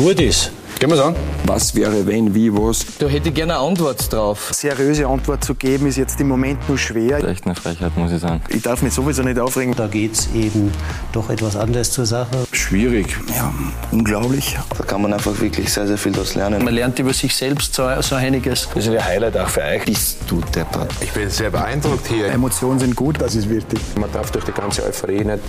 [0.00, 0.50] gut ist.
[0.78, 1.14] Gehen wir an.
[1.44, 2.86] Was wäre, wenn, wie, was?
[2.98, 4.48] Da hätte ich gerne eine Antwort drauf.
[4.50, 7.22] Seriöse Antwort zu geben, ist jetzt im Moment nur schwer.
[7.22, 8.40] Echt eine Frechheit, muss ich sagen.
[8.48, 9.74] Ich darf mich sowieso nicht aufregen.
[9.76, 10.72] Da geht es eben
[11.12, 12.46] doch etwas anders zur Sache.
[12.52, 13.14] Schwierig.
[13.36, 13.52] Ja,
[13.90, 14.58] unglaublich.
[14.78, 16.64] Da kann man einfach wirklich sehr, sehr viel daraus lernen.
[16.64, 18.66] Man lernt über sich selbst so, so einiges.
[18.74, 19.84] Das ist ein Highlight auch für euch.
[19.84, 20.90] Bist du deppert.
[21.02, 22.28] Ich bin sehr beeindruckt hier.
[22.28, 23.78] Emotionen sind gut, das ist wichtig.
[23.96, 25.40] Man darf durch die ganze Euphorie nicht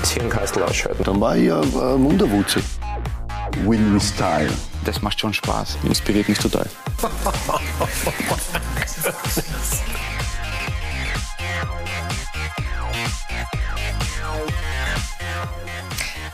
[0.00, 1.02] das Hirnkastel ausschalten.
[1.02, 2.60] Dann war ich ja äh, Munderwutze.
[3.64, 4.50] Win with Style.
[4.84, 5.78] Das macht schon Spaß.
[5.84, 6.68] Inspiriert mich total.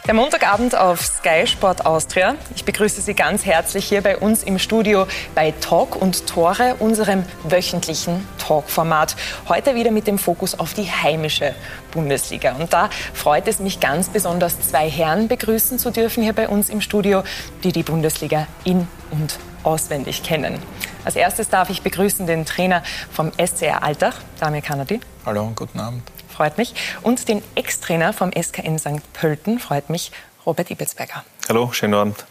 [0.04, 2.34] Der Montagabend auf Sky Sport Austria.
[2.56, 5.06] Ich begrüße Sie ganz herzlich hier bei uns im Studio
[5.36, 9.14] bei Talk und Tore, unserem wöchentlichen Talk-Format.
[9.48, 11.54] Heute wieder mit dem Fokus auf die heimische
[11.92, 12.56] Bundesliga.
[12.56, 16.68] Und da freut es mich ganz besonders, zwei Herren begrüßen zu dürfen hier bei uns
[16.68, 17.22] im Studio,
[17.62, 20.58] die die Bundesliga in und auswendig kennen.
[21.04, 24.98] Als erstes darf ich begrüßen den Trainer vom SCR Altach, Damir Kanadi.
[25.24, 26.02] Hallo, guten Abend.
[26.32, 26.74] Freut mich.
[27.02, 29.12] Und den Ex-Trainer vom SKN St.
[29.12, 30.10] Pölten, freut mich,
[30.46, 31.24] Robert Ibelsberger.
[31.48, 32.24] Hallo, schönen Abend.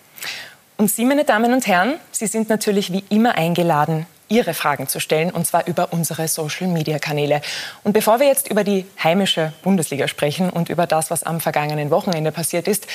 [0.78, 5.00] Und Sie, meine Damen und Herren, Sie sind natürlich wie immer eingeladen, Ihre Fragen zu
[5.00, 7.42] stellen, und zwar über unsere Social-Media-Kanäle.
[7.84, 11.92] Und bevor wir jetzt über die heimische Bundesliga sprechen und über das, was am vergangenen
[11.92, 12.88] Wochenende passiert ist,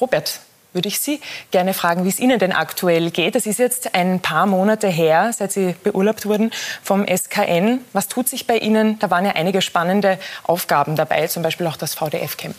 [0.00, 0.40] Robert,
[0.74, 3.36] würde ich Sie gerne fragen, wie es Ihnen denn aktuell geht.
[3.36, 6.50] Es ist jetzt ein paar Monate her, seit Sie beurlaubt wurden
[6.82, 7.80] vom SKN.
[7.92, 8.98] Was tut sich bei Ihnen?
[8.98, 12.56] Da waren ja einige spannende Aufgaben dabei, zum Beispiel auch das VDF-Camp.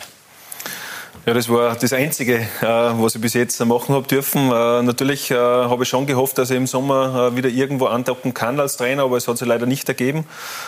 [1.25, 4.51] Ja, das war das Einzige, äh, was ich bis jetzt machen habe dürfen.
[4.51, 8.59] Äh, natürlich äh, habe ich schon gehofft, dass ich im Sommer wieder irgendwo andocken kann
[8.59, 10.25] als Trainer, aber es hat sich leider nicht ergeben.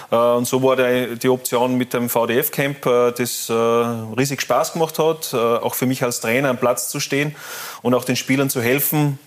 [0.10, 5.86] Und so war die Option mit dem VDF-Camp, das riesig Spaß gemacht hat, auch für
[5.86, 7.36] mich als Trainer am Platz zu stehen
[7.82, 9.20] und auch den Spielern zu helfen,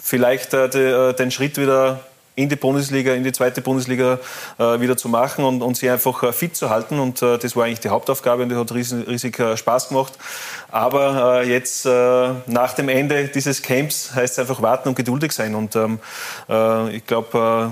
[0.00, 2.00] vielleicht den Schritt wieder
[2.38, 4.20] in die Bundesliga, in die zweite Bundesliga
[4.58, 7.00] äh, wieder zu machen und, und sie einfach äh, fit zu halten.
[7.00, 10.12] Und äh, das war eigentlich die Hauptaufgabe und die hat riesig, riesig äh, Spaß gemacht.
[10.70, 15.32] Aber äh, jetzt äh, nach dem Ende dieses Camps heißt es einfach warten und geduldig
[15.32, 15.54] sein.
[15.54, 15.98] Und ähm,
[16.92, 17.70] ich glaube,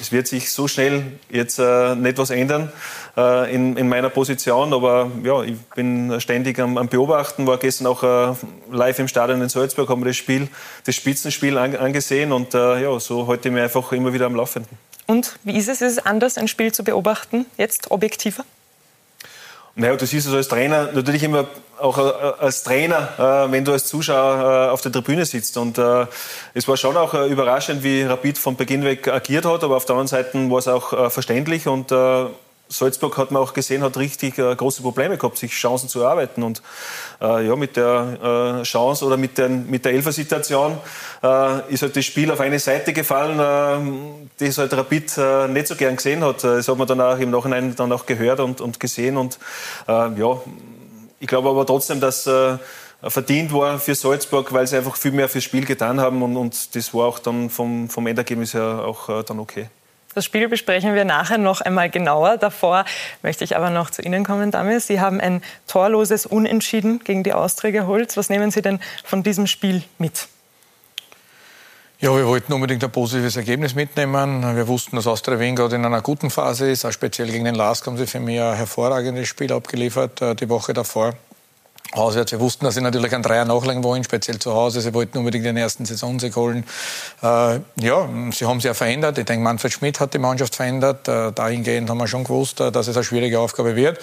[0.00, 2.72] es wird sich so schnell jetzt äh, nicht was ändern
[3.16, 7.86] äh, in, in, meiner Position, aber ja, ich bin ständig am, am Beobachten, war gestern
[7.86, 8.34] auch äh,
[8.70, 10.48] live im Stadion in Salzburg, haben wir das Spiel,
[10.84, 14.78] das Spitzenspiel an, angesehen und äh, ja, so heute mir einfach immer wieder am Laufenden.
[15.06, 15.80] Und wie ist es?
[15.80, 18.44] Ist es anders, ein Spiel zu beobachten, jetzt objektiver?
[19.80, 21.46] Naja, du siehst es als Trainer natürlich immer
[21.78, 25.56] auch äh, als Trainer, äh, wenn du als Zuschauer äh, auf der Tribüne sitzt.
[25.56, 29.84] Und es war schon auch überraschend, wie Rapid von Beginn weg agiert hat, aber auf
[29.84, 31.92] der anderen Seite war es auch verständlich und
[32.68, 36.42] Salzburg hat man auch gesehen, hat richtig äh, große Probleme gehabt, sich Chancen zu erarbeiten.
[36.42, 36.62] Und
[37.20, 40.78] äh, ja, mit der äh, Chance oder mit, den, mit der Elfer-Situation
[41.22, 45.66] äh, ist halt das Spiel auf eine Seite gefallen, äh, das halt Rapid äh, nicht
[45.66, 46.44] so gern gesehen hat.
[46.44, 49.16] Das hat man dann auch im Nachhinein dann auch gehört und, und gesehen.
[49.16, 49.38] Und
[49.86, 50.40] ja,
[51.20, 52.28] ich glaube aber trotzdem, dass
[53.02, 56.74] verdient war für Salzburg, weil sie einfach viel mehr fürs Spiel getan haben und, und
[56.74, 59.68] das war auch dann vom, vom Endergebnis her auch dann okay.
[60.18, 62.38] Das Spiel besprechen wir nachher noch einmal genauer.
[62.38, 62.84] Davor
[63.22, 64.80] möchte ich aber noch zu Ihnen kommen, Dame.
[64.80, 68.16] Sie haben ein torloses Unentschieden gegen die Austria geholt.
[68.16, 70.26] Was nehmen Sie denn von diesem Spiel mit?
[72.00, 74.56] Ja, wir wollten unbedingt ein positives Ergebnis mitnehmen.
[74.56, 76.84] Wir wussten, dass Austria Wien gerade in einer guten Phase ist.
[76.84, 80.48] Auch speziell gegen den Lask haben sie für mich ein hervorragendes Spiel abgeliefert, äh, die
[80.48, 81.14] Woche davor
[81.92, 82.32] auswärts.
[82.32, 84.80] Wir wussten, dass sie natürlich einen Dreier nachlegen wollen, speziell zu Hause.
[84.80, 86.64] Sie wollten unbedingt den ersten Saisonsieg holen.
[87.22, 89.18] Äh, ja, sie haben sich ja verändert.
[89.18, 91.08] Ich denke, Manfred Schmidt hat die Mannschaft verändert.
[91.08, 93.98] Äh, dahingehend haben wir schon gewusst, äh, dass es eine schwierige Aufgabe wird.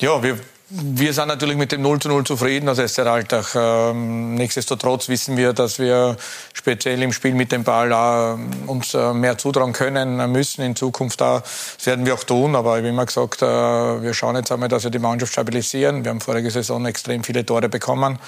[0.00, 0.38] Ja, wir
[0.68, 3.54] wir sind natürlich mit dem 0 zu 0 zufrieden als SR Alltag.
[3.54, 6.16] Ähm, nichtsdestotrotz wissen wir, dass wir
[6.54, 11.22] speziell im Spiel mit dem Ball auch, uns äh, mehr zutrauen können müssen in Zukunft.
[11.22, 11.42] Auch.
[11.42, 14.82] Das werden wir auch tun, aber wie immer gesagt, äh, wir schauen jetzt einmal, dass
[14.82, 16.02] wir die Mannschaft stabilisieren.
[16.02, 18.18] Wir haben vorige Saison extrem viele Tore bekommen.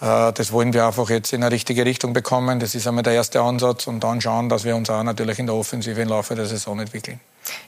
[0.00, 2.60] Äh, das wollen wir einfach jetzt in eine richtige Richtung bekommen.
[2.60, 5.46] Das ist einmal der erste Ansatz und dann schauen, dass wir uns auch natürlich in
[5.46, 7.18] der Offensive im Laufe der Saison entwickeln.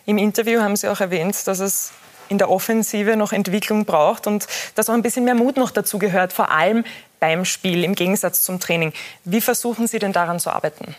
[0.07, 1.91] Im Interview haben Sie auch erwähnt, dass es
[2.31, 4.47] in der Offensive noch Entwicklung braucht und
[4.77, 6.85] dass auch ein bisschen mehr Mut noch dazu gehört, vor allem
[7.19, 8.93] beim Spiel im Gegensatz zum Training.
[9.25, 10.95] Wie versuchen Sie denn daran zu arbeiten?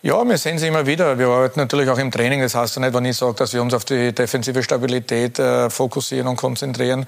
[0.00, 1.18] Ja, wir sehen sie immer wieder.
[1.18, 2.40] Wir arbeiten natürlich auch im Training.
[2.40, 5.68] Das heißt ja nicht, wenn ich sage, dass wir uns auf die defensive Stabilität äh,
[5.70, 7.04] fokussieren und konzentrieren.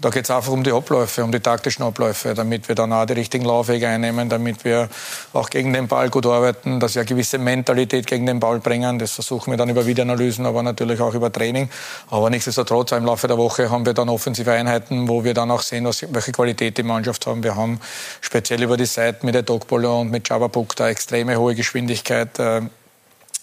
[0.00, 3.06] Da geht es einfach um die Abläufe, um die taktischen Abläufe, damit wir dann auch
[3.06, 4.88] die richtigen Laufwege einnehmen, damit wir
[5.32, 8.98] auch gegen den Ball gut arbeiten, dass wir eine gewisse Mentalität gegen den Ball bringen.
[8.98, 11.70] Das versuchen wir dann über Videoanalysen, aber natürlich auch über Training.
[12.10, 15.62] Aber nichtsdestotrotz, im Laufe der Woche haben wir dann offensive Einheiten, wo wir dann auch
[15.62, 17.44] sehen, was, welche Qualität die Mannschaft haben.
[17.44, 17.78] Wir haben
[18.20, 22.62] speziell über die Seite mit der Dogbolo und mit Book da extreme hohe Geschwindigkeit äh,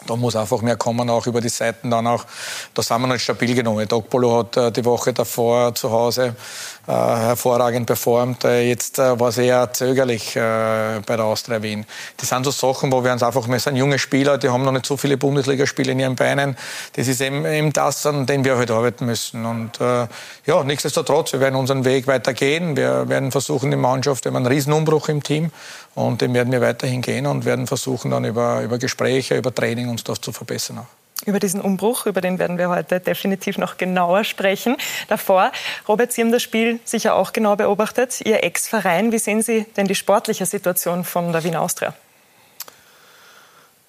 [0.08, 2.26] da muss einfach mehr kommen, auch über die Seiten dann auch.
[2.74, 3.88] Da sind wir nicht stabil genommen.
[3.88, 6.36] Dogbolo hat äh, die Woche davor zu Hause
[6.90, 8.46] äh, hervorragend performt.
[8.46, 11.86] Äh, jetzt äh, war es eher zögerlich äh, bei der Austria Wien.
[12.18, 14.72] Das sind so Sachen, wo wir uns einfach, wir sind junge Spieler, die haben noch
[14.72, 16.58] nicht so viele Bundesligaspiele in ihren Beinen.
[16.94, 19.46] Das ist eben, eben das, an dem wir heute halt arbeiten müssen.
[19.46, 20.08] Und äh,
[20.48, 22.76] ja, nichtsdestotrotz, wir werden unseren Weg weitergehen.
[22.76, 25.52] Wir werden versuchen, die Mannschaft, wir haben einen Riesenumbruch im Team
[25.94, 29.90] und den werden wir weiterhin gehen und werden versuchen, dann über, über Gespräche, über Training
[29.90, 30.99] uns das zu verbessern auch.
[31.26, 34.78] Über diesen Umbruch, über den werden wir heute definitiv noch genauer sprechen.
[35.10, 35.52] Davor,
[35.88, 38.22] Robert, Sie haben das Spiel sicher auch genau beobachtet.
[38.22, 41.94] Ihr Ex-Verein, wie sehen Sie denn die sportliche Situation von der Wien Austria?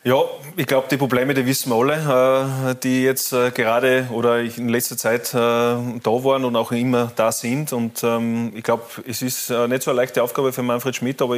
[0.03, 0.25] Ja,
[0.57, 4.71] ich glaube, die Probleme, die wissen wir alle, äh, die jetzt äh, gerade oder in
[4.71, 7.75] letzter Zeit äh, da waren und auch immer da sind.
[7.75, 11.37] Und ähm, ich glaube, es ist nicht so eine leichte Aufgabe für Manfred Schmidt, aber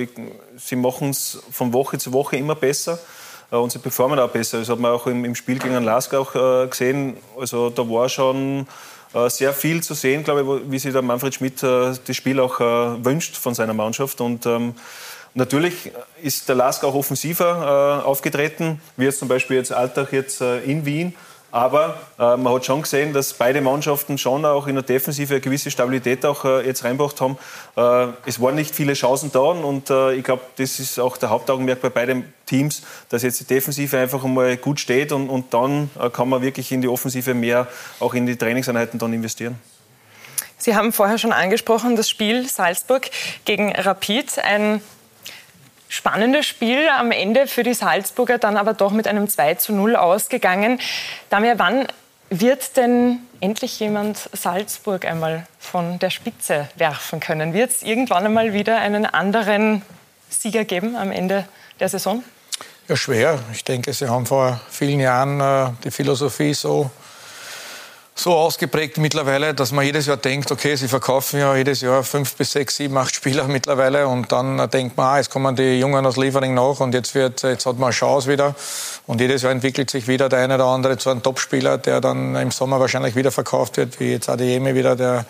[0.56, 3.00] sie machen es von Woche zu Woche immer besser
[3.58, 4.58] und sie performen auch besser.
[4.58, 6.32] Das hat man auch im, Spiel gegen Lask auch
[6.70, 7.16] gesehen.
[7.38, 8.66] Also da war schon
[9.28, 13.37] sehr viel zu sehen, glaube ich, wie sich der Manfred Schmidt das Spiel auch wünscht
[13.37, 14.22] von seiner Mannschaft.
[14.22, 14.75] Und ähm,
[15.34, 15.90] Natürlich
[16.22, 20.60] ist der Lask auch offensiver äh, aufgetreten, wie jetzt zum Beispiel jetzt Alltag jetzt äh,
[20.60, 21.14] in Wien.
[21.52, 25.40] Aber äh, man hat schon gesehen, dass beide Mannschaften schon auch in der Defensive eine
[25.43, 27.37] gewisse Stabilität auch äh, jetzt reinbracht haben.
[27.76, 31.28] Äh, es waren nicht viele Chancen da und äh, ich glaube, das ist auch der
[31.28, 35.90] Hauptaugenmerk bei beiden Teams, dass jetzt die Defensive einfach einmal gut steht und, und dann
[36.12, 37.66] kann man wirklich in die Offensive mehr
[38.00, 39.58] auch in die Trainingseinheiten dann investieren.
[40.56, 43.10] Sie haben vorher schon angesprochen, das Spiel Salzburg
[43.44, 44.81] gegen Rapid, ein
[45.93, 49.94] spannendes Spiel am Ende für die Salzburger, dann aber doch mit einem 2 zu 0
[49.94, 50.81] ausgegangen.
[51.29, 51.87] Damir, wann
[52.31, 57.53] wird denn endlich jemand Salzburg einmal von der Spitze werfen können?
[57.53, 59.83] Wird es irgendwann einmal wieder einen anderen
[60.31, 61.47] Sieger geben am Ende
[61.79, 62.25] der Saison?
[62.88, 63.38] Ja, schwer.
[63.53, 66.91] Ich denke, Sie haben vor vielen Jahren äh, die Philosophie so
[68.14, 72.35] so ausgeprägt mittlerweile, dass man jedes Jahr denkt, okay, sie verkaufen ja jedes Jahr fünf
[72.37, 76.05] bis sechs, sieben, acht Spieler mittlerweile und dann denkt man, ah, jetzt kommen die Jungen
[76.05, 78.55] aus Liefering nach und jetzt wird, jetzt hat man eine Chance wieder
[79.06, 82.37] und jedes Jahr entwickelt sich wieder der eine oder andere zu einem Topspieler, der dann
[82.37, 85.25] im Sommer wahrscheinlich wieder verkauft wird, wie jetzt Adeyemi wieder, der,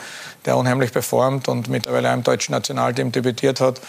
[0.45, 3.81] der unheimlich performt und mittlerweile im deutschen Nationalteam debütiert hat.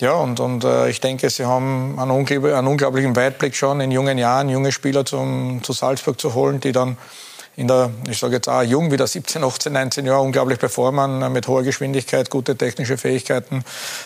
[0.00, 3.92] Ja, und, und äh, ich denke, sie haben einen, unglaublich, einen unglaublichen Weitblick schon in
[3.92, 6.96] jungen Jahren, junge Spieler zum, zu Salzburg zu holen, die dann
[7.56, 11.28] in der, ich sage jetzt auch jung, wieder 17, 18, 19 Jahre unglaublich performen, äh,
[11.28, 13.64] mit hoher Geschwindigkeit, gute technische Fähigkeiten.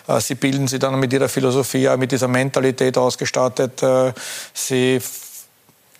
[0.08, 3.82] Äh, sie bilden sie dann mit ihrer Philosophie, mit dieser Mentalität ausgestattet.
[3.82, 4.12] Äh,
[4.52, 5.00] sie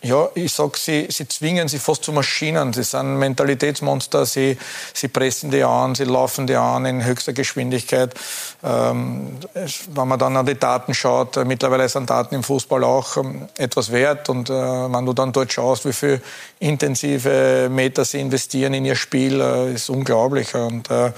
[0.07, 2.73] ja, ich sag, sie, sie zwingen sie fast zu Maschinen.
[2.73, 4.57] Sie sind Mentalitätsmonster, sie,
[4.95, 8.15] sie pressen die an, sie laufen die an in höchster Geschwindigkeit.
[8.63, 13.17] Ähm, wenn man dann an die Daten schaut, äh, mittlerweile sind Daten im Fußball auch
[13.17, 14.29] ähm, etwas wert.
[14.29, 16.23] Und äh, wenn du dann dort schaust, wie viel
[16.59, 20.55] intensive Meter sie investieren in ihr Spiel, äh, ist unglaublich.
[20.55, 21.13] Und äh,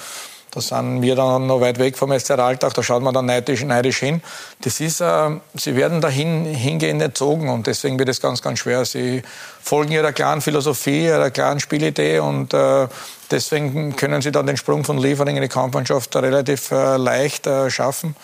[0.59, 3.63] da sind wir dann noch weit weg vom SC Alltag, da schaut man dann neidisch,
[3.65, 4.23] neidisch hin.
[4.61, 8.85] Das ist, äh, sie werden dahin hingehend erzogen und deswegen wird es ganz, ganz schwer.
[8.85, 9.23] Sie
[9.63, 12.89] folgen ihrer klaren Philosophie, ihrer klaren Spielidee und äh,
[13.31, 17.71] deswegen können sie dann den Sprung von Liefering in die Kampfmannschaft relativ äh, leicht äh,
[17.71, 18.17] schaffen.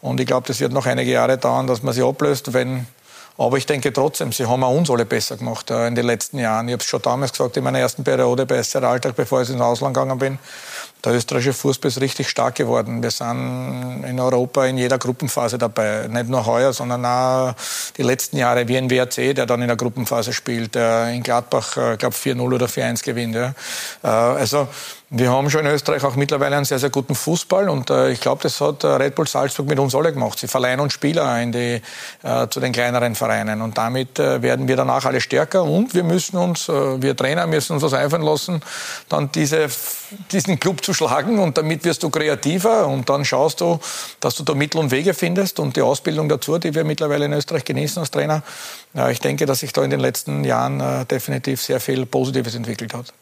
[0.00, 2.86] Und ich glaube, das wird noch einige Jahre dauern, dass man sie ablöst, wenn
[3.38, 6.38] aber ich denke trotzdem, sie haben auch uns alle besser gemacht äh, in den letzten
[6.38, 6.68] Jahren.
[6.68, 9.48] Ich habe es schon damals gesagt, in meiner ersten Periode bei SR Alltag, bevor ich
[9.48, 10.38] ins Ausland gegangen bin.
[11.04, 13.02] Der österreichische Fußball ist richtig stark geworden.
[13.02, 16.06] Wir sind in Europa in jeder Gruppenphase dabei.
[16.08, 17.54] Nicht nur heuer, sondern auch
[17.96, 21.76] die letzten Jahre, wie ein WRC, der dann in der Gruppenphase spielt, der in Gladbach,
[21.92, 23.34] ich glaube 4-0 oder 4-1 gewinnt.
[23.34, 23.52] Ja.
[24.04, 24.68] Äh, also
[25.14, 28.20] wir haben schon in Österreich auch mittlerweile einen sehr, sehr guten Fußball und äh, ich
[28.20, 30.38] glaube, das hat äh, Red Bull Salzburg mit uns alle gemacht.
[30.38, 31.82] Sie verleihen uns Spieler in die,
[32.22, 36.02] äh, zu den kleineren Vereinen und damit äh, werden wir danach alle stärker und wir
[36.02, 38.62] müssen uns, äh, wir Trainer müssen uns was einfallen lassen,
[39.10, 39.68] dann diese,
[40.30, 43.80] diesen Club zu schlagen und damit wirst du kreativer und dann schaust du,
[44.20, 47.32] dass du da Mittel und Wege findest und die Ausbildung dazu, die wir mittlerweile in
[47.32, 48.42] Österreich genießen als Trainer.
[48.94, 52.54] Ja, ich denke, dass sich da in den letzten Jahren äh, definitiv sehr viel Positives
[52.54, 53.12] entwickelt hat.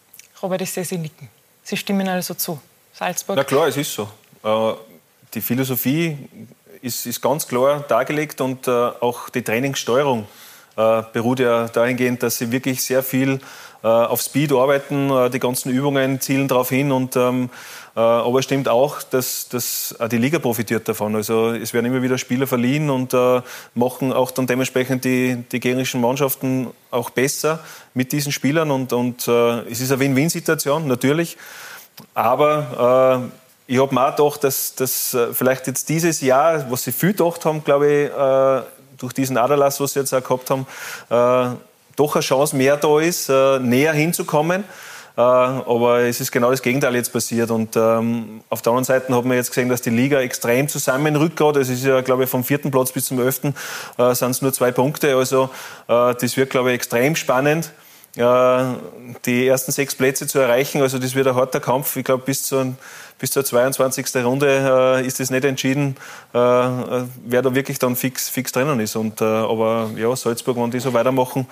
[0.42, 1.28] Robert, ich sehe Sie nicken.
[1.62, 2.61] Sie stimmen also zu.
[2.92, 3.37] Salzburg?
[3.37, 4.09] Na klar, es ist so.
[4.42, 4.75] Äh,
[5.35, 6.18] die Philosophie
[6.82, 10.26] ist, ist ganz klar dargelegt und äh, auch die Trainingssteuerung
[10.76, 13.40] äh, beruht ja dahingehend, dass sie wirklich sehr viel
[13.87, 17.50] auf Speed arbeiten, äh, die ganzen Übungen zielen darauf hin und ähm,
[17.96, 21.16] äh, aber es stimmt auch, dass, dass auch die Liga profitiert davon.
[21.16, 23.42] Also es werden immer wieder Spieler verliehen und äh,
[23.75, 27.60] machen auch dann dementsprechend die, die gegnerischen Mannschaften auch besser
[27.94, 31.37] mit diesen Spielern und, und äh, es ist eine Win-Win-Situation, natürlich.
[32.14, 33.30] Aber
[33.68, 36.92] äh, ich habe mir auch gedacht, dass, dass äh, vielleicht jetzt dieses Jahr, was sie
[36.92, 38.62] viel gedacht haben, glaube ich, äh,
[38.99, 40.66] durch diesen Aderlass, was sie jetzt auch gehabt haben,
[42.00, 44.64] doch eine Chance mehr da ist, näher hinzukommen.
[45.16, 47.50] Äh, aber es ist genau das Gegenteil jetzt passiert.
[47.50, 51.40] Und ähm, auf der anderen Seite haben wir jetzt gesehen, dass die Liga extrem zusammenrückt.
[51.57, 53.54] Es ist ja, glaube ich, vom vierten Platz bis zum elften
[53.99, 55.16] äh, sind es nur zwei Punkte.
[55.16, 55.50] Also
[55.88, 60.82] äh, das wird, glaube ich, extrem spannend äh, die ersten sechs Plätze zu erreichen.
[60.82, 61.96] Also das wird ein harter Kampf.
[61.96, 62.74] Ich glaube, bis, zur,
[63.18, 64.24] bis zur 22.
[64.24, 65.96] Runde äh, ist es nicht entschieden,
[66.32, 68.96] äh, wer da wirklich dann fix, fix drinnen ist.
[68.96, 71.46] Und, äh, aber ja, Salzburg, wenn die so weitermachen,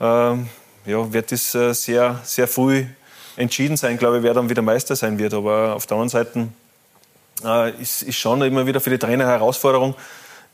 [0.00, 2.84] äh, ja, wird es äh, sehr, sehr früh
[3.36, 5.32] entschieden sein, glaube ich, wer dann wieder Meister sein wird.
[5.32, 6.48] Aber auf der anderen Seite
[7.44, 9.94] äh, ist, ist schon immer wieder für die Trainer eine Herausforderung.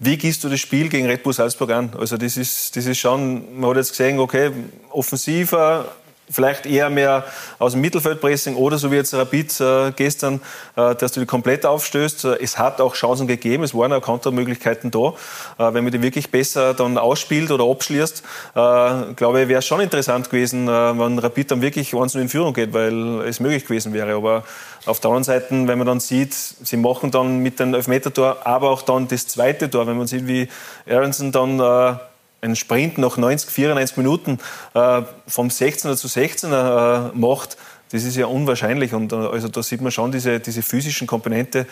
[0.00, 1.90] Wie gehst du das Spiel gegen Red Bull Salzburg an?
[1.98, 4.52] Also das ist, das ist schon, man hat jetzt gesehen, okay,
[4.90, 5.92] offensiver,
[6.30, 7.24] vielleicht eher mehr
[7.58, 10.40] aus dem Mittelfeldpressing oder so wie jetzt Rapid äh, gestern,
[10.76, 12.24] äh, dass du die komplett aufstößt.
[12.24, 15.14] Äh, es hat auch Chancen gegeben, es waren auch Kontermöglichkeiten da.
[15.58, 18.22] Wenn man die wirklich besser dann ausspielt oder abschließt,
[18.54, 22.72] glaube ich, wäre es schon interessant gewesen, wenn Rapid dann wirklich einzeln in Führung geht,
[22.72, 24.14] weil es möglich gewesen wäre.
[24.14, 24.44] Aber
[24.86, 28.70] auf der anderen Seite, wenn man dann sieht, sie machen dann mit dem Elfmeter-Tor, aber
[28.70, 30.48] auch dann das zweite Tor, wenn man sieht, wie
[30.88, 31.98] Aronson dann
[32.40, 34.38] einen Sprint nach 90, 94 Minuten
[34.74, 37.56] äh, vom 16er zu 16er äh, macht,
[37.90, 38.94] das ist ja unwahrscheinlich.
[38.94, 41.60] Und äh, also da sieht man schon diese, diese physischen Komponente.
[41.60, 41.64] Äh,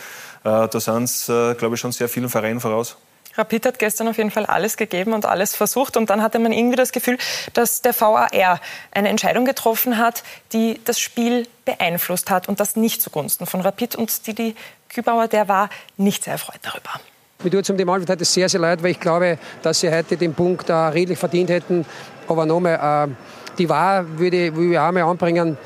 [0.68, 2.96] da sind es, äh, glaube ich, schon sehr vielen Vereinen voraus.
[3.34, 5.98] Rapid hat gestern auf jeden Fall alles gegeben und alles versucht.
[5.98, 7.18] Und dann hatte man irgendwie das Gefühl,
[7.52, 8.60] dass der VAR
[8.92, 13.94] eine Entscheidung getroffen hat, die das Spiel beeinflusst hat und das nicht zugunsten von Rapid.
[13.96, 14.56] Und Didi
[14.88, 15.68] Kübauer, der war
[15.98, 16.98] nicht sehr erfreut darüber.
[17.42, 19.90] Mir tut es um die Mannschaft heute sehr, sehr leid, weil ich glaube, dass sie
[19.90, 21.84] heute den Punkt äh, redlich verdient hätten.
[22.28, 23.14] Aber nochmal, äh,
[23.58, 25.58] die Wahl würde, würde ich auch mal anbringen,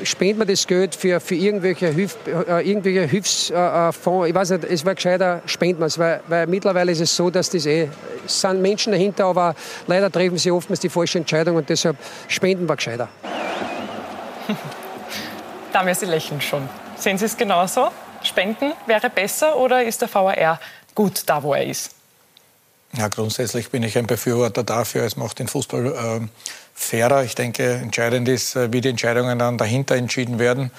[0.00, 4.64] äh, spendet man das Geld für, für irgendwelche, Hilf, äh, irgendwelche Hilfsfonds, ich weiß nicht,
[4.64, 7.88] es wäre gescheiter, spendet man es, weil, weil mittlerweile ist es so, dass das eh,
[8.24, 9.54] es sind Menschen dahinter, aber
[9.86, 11.96] leider treffen sie oftmals die falsche Entscheidung und deshalb
[12.28, 13.08] spenden wir gescheiter.
[15.72, 16.68] Damals, Sie lächeln schon.
[16.96, 17.88] Sehen Sie es genauso?
[18.22, 20.58] Spenden wäre besser oder ist der VAR
[20.94, 21.90] gut da, wo er ist?
[22.96, 25.02] Ja, grundsätzlich bin ich ein Befürworter dafür.
[25.02, 26.20] Es macht den Fußball äh,
[26.74, 27.24] fairer.
[27.24, 30.70] Ich denke, entscheidend ist, äh, wie die Entscheidungen dann dahinter entschieden werden.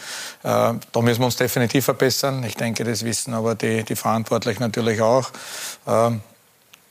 [0.43, 2.43] Äh, da müssen wir uns definitiv verbessern.
[2.45, 5.29] Ich denke, das wissen aber die, die Verantwortlichen natürlich auch.
[5.85, 6.11] Äh,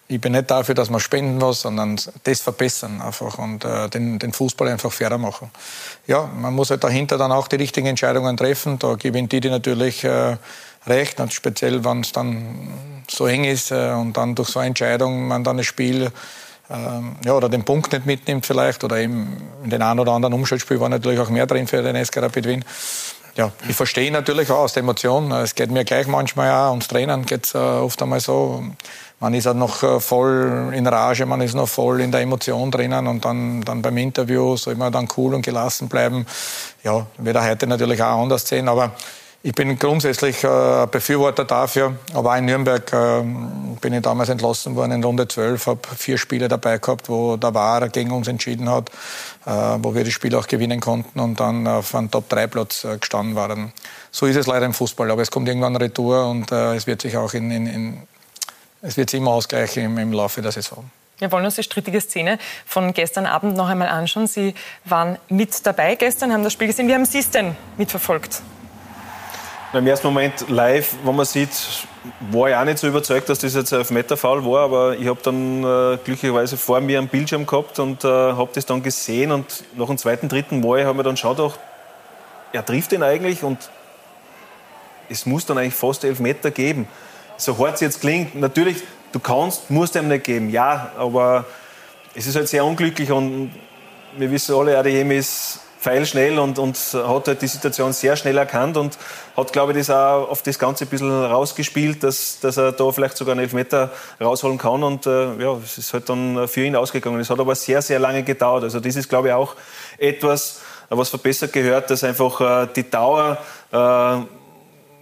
[0.06, 4.18] ich bin nicht dafür, dass man spenden muss, sondern das verbessern einfach und äh, den,
[4.18, 5.50] den Fußball einfach fairer machen.
[6.06, 8.78] Ja, man muss halt dahinter dann auch die richtigen Entscheidungen treffen.
[8.78, 10.36] Da gewinnt die, die natürlich äh,
[10.86, 12.68] recht, und speziell wenn es dann
[13.10, 16.10] so eng ist äh, und dann durch so eine Entscheidung man dann das Spiel
[16.70, 20.34] ähm, ja, oder den Punkt nicht mitnimmt vielleicht oder eben in den einen oder anderen
[20.34, 22.64] Umschaltspiel war natürlich auch mehr drin für den SK Rapid Wien.
[23.36, 25.32] Ja, ich verstehe natürlich auch aus der Emotion.
[25.32, 28.62] Es geht mir gleich manchmal auch, uns Trainern geht es äh, oft einmal so.
[29.20, 32.70] Man ist halt noch äh, voll in Rage, man ist noch voll in der Emotion
[32.70, 36.26] drinnen und dann, dann beim Interview soll man dann cool und gelassen bleiben.
[36.84, 38.92] Ja, wird er heute natürlich auch anders sehen, aber
[39.46, 43.22] ich bin grundsätzlich äh, Befürworter dafür, aber auch in Nürnberg äh,
[43.78, 47.52] bin ich damals entlassen worden in Runde 12, habe vier Spiele dabei gehabt, wo der
[47.52, 48.88] VAR gegen uns entschieden hat,
[49.44, 53.34] äh, wo wir das Spiel auch gewinnen konnten und dann auf einem Top-3-Platz äh, gestanden
[53.34, 53.74] waren.
[54.10, 57.02] So ist es leider im Fußball, aber es kommt irgendwann Retour und äh, es wird
[57.02, 58.02] sich auch in, in, in
[58.80, 60.90] es wird sich immer ausgleichen im, im Laufe der Saison.
[61.18, 64.26] Wir wollen uns die strittige Szene von gestern Abend noch einmal anschauen.
[64.26, 64.54] Sie
[64.86, 66.88] waren mit dabei gestern, haben das Spiel gesehen.
[66.88, 68.40] Wie haben Sie es denn mitverfolgt?
[69.74, 71.50] Im ersten Moment live, wenn man sieht,
[72.30, 75.18] war ich auch nicht so überzeugt, dass das jetzt ein Elfmeter-Foul war, aber ich habe
[75.20, 79.64] dann äh, glücklicherweise vor mir einen Bildschirm gehabt und äh, habe das dann gesehen und
[79.76, 81.58] nach dem zweiten, dritten Mal haben wir dann schon gedacht,
[82.52, 83.68] er trifft ihn eigentlich und
[85.08, 86.86] es muss dann eigentlich fast Elfmeter geben.
[87.36, 88.76] So hart es jetzt klingt, natürlich,
[89.10, 91.46] du kannst, musst ihm nicht geben, ja, aber
[92.14, 93.50] es ist halt sehr unglücklich und
[94.16, 98.78] wir wissen alle, ADM ist feilschnell und, und hat halt die Situation sehr schnell erkannt
[98.78, 98.96] und
[99.36, 102.90] hat, glaube ich, das auch auf das Ganze ein bisschen rausgespielt, dass, dass er da
[102.90, 104.82] vielleicht sogar einen Elfmeter rausholen kann.
[104.82, 107.20] Und äh, ja, es ist halt dann für ihn ausgegangen.
[107.20, 108.64] Es hat aber sehr, sehr lange gedauert.
[108.64, 109.56] Also das ist, glaube ich, auch
[109.98, 113.36] etwas, was verbessert gehört, dass einfach äh, die Dauer
[113.70, 114.16] äh,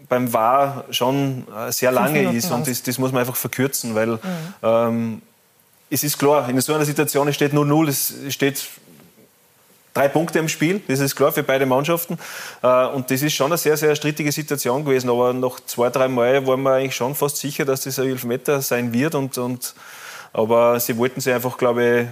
[0.09, 2.51] beim War schon äh, sehr lange ist.
[2.51, 4.19] Und das, das, muss man einfach verkürzen, weil mhm.
[4.63, 5.23] ähm,
[5.91, 8.67] es ist klar, in so einer Situation es steht 0-0, es steht
[9.95, 12.19] drei Punkte im Spiel, das ist klar für beide Mannschaften.
[12.63, 15.11] Äh, und das ist schon eine sehr, sehr strittige Situation gewesen.
[15.11, 18.63] Aber nach zwei, drei Mal waren wir eigentlich schon fast sicher, dass das ein Elfmeter
[18.63, 19.15] sein wird.
[19.15, 19.75] Und, und,
[20.33, 22.07] aber sie wollten sich einfach, glaube ich,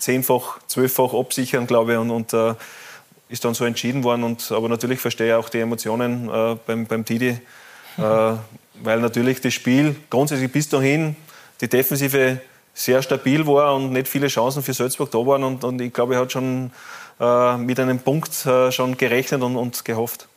[0.00, 1.98] zehnfach, zwölffach absichern, glaube ich.
[1.98, 2.54] Und, und uh,
[3.28, 4.24] ist dann so entschieden worden.
[4.24, 7.38] Und, aber natürlich verstehe ich auch die Emotionen uh, beim, beim Tidi.
[7.98, 8.38] Uh,
[8.82, 11.16] weil natürlich das Spiel grundsätzlich bis dahin
[11.60, 12.40] die Defensive
[12.74, 15.44] sehr stabil war und nicht viele Chancen für Salzburg da waren.
[15.44, 16.72] Und, und ich glaube, er hat schon
[17.20, 20.28] äh, mit einem Punkt äh, schon gerechnet und, und, gehofft.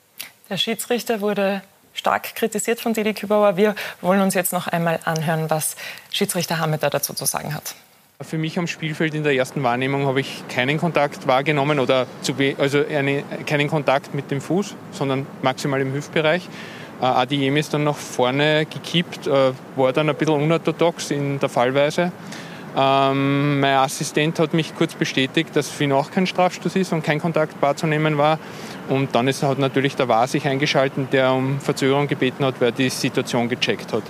[0.49, 1.63] Der Schiedsrichter wurde
[1.93, 3.57] stark kritisiert von Didi Kübauer.
[3.57, 5.75] Wir wollen uns jetzt noch einmal anhören, was
[6.11, 7.75] Schiedsrichter Hameter dazu zu sagen hat.
[8.21, 12.33] Für mich am Spielfeld in der ersten Wahrnehmung habe ich keinen Kontakt wahrgenommen oder zu,
[12.57, 16.47] also eine, keinen Kontakt mit dem Fuß, sondern maximal im Hüftbereich.
[17.01, 21.49] Äh, Adiyemi ist dann nach vorne gekippt, äh, war dann ein bisschen unorthodox in der
[21.49, 22.11] Fallweise.
[22.75, 27.03] Ähm, mein Assistent hat mich kurz bestätigt, dass für ihn auch kein Strafstoß ist und
[27.03, 28.37] kein Kontakt wahrzunehmen war.
[28.89, 32.69] Und dann ist, hat natürlich der War sich eingeschaltet, der um Verzögerung gebeten hat, weil
[32.69, 34.03] er die Situation gecheckt hat.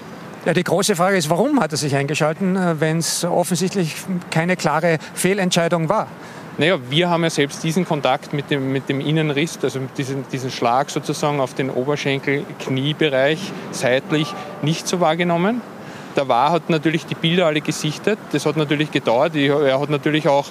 [0.45, 3.95] Ja, die große Frage ist, warum hat er sich eingeschaltet, äh, wenn es offensichtlich
[4.31, 6.07] keine klare Fehlentscheidung war?
[6.57, 10.49] Naja, wir haben ja selbst diesen Kontakt mit dem, mit dem Innenriss, also diesen, diesen
[10.49, 14.33] Schlag sozusagen auf den Oberschenkel-Kniebereich seitlich
[14.63, 15.61] nicht so wahrgenommen.
[16.15, 18.17] Der War hat natürlich die Bilder alle gesichtet.
[18.31, 19.35] Das hat natürlich gedauert.
[19.35, 20.47] Er hat natürlich auch,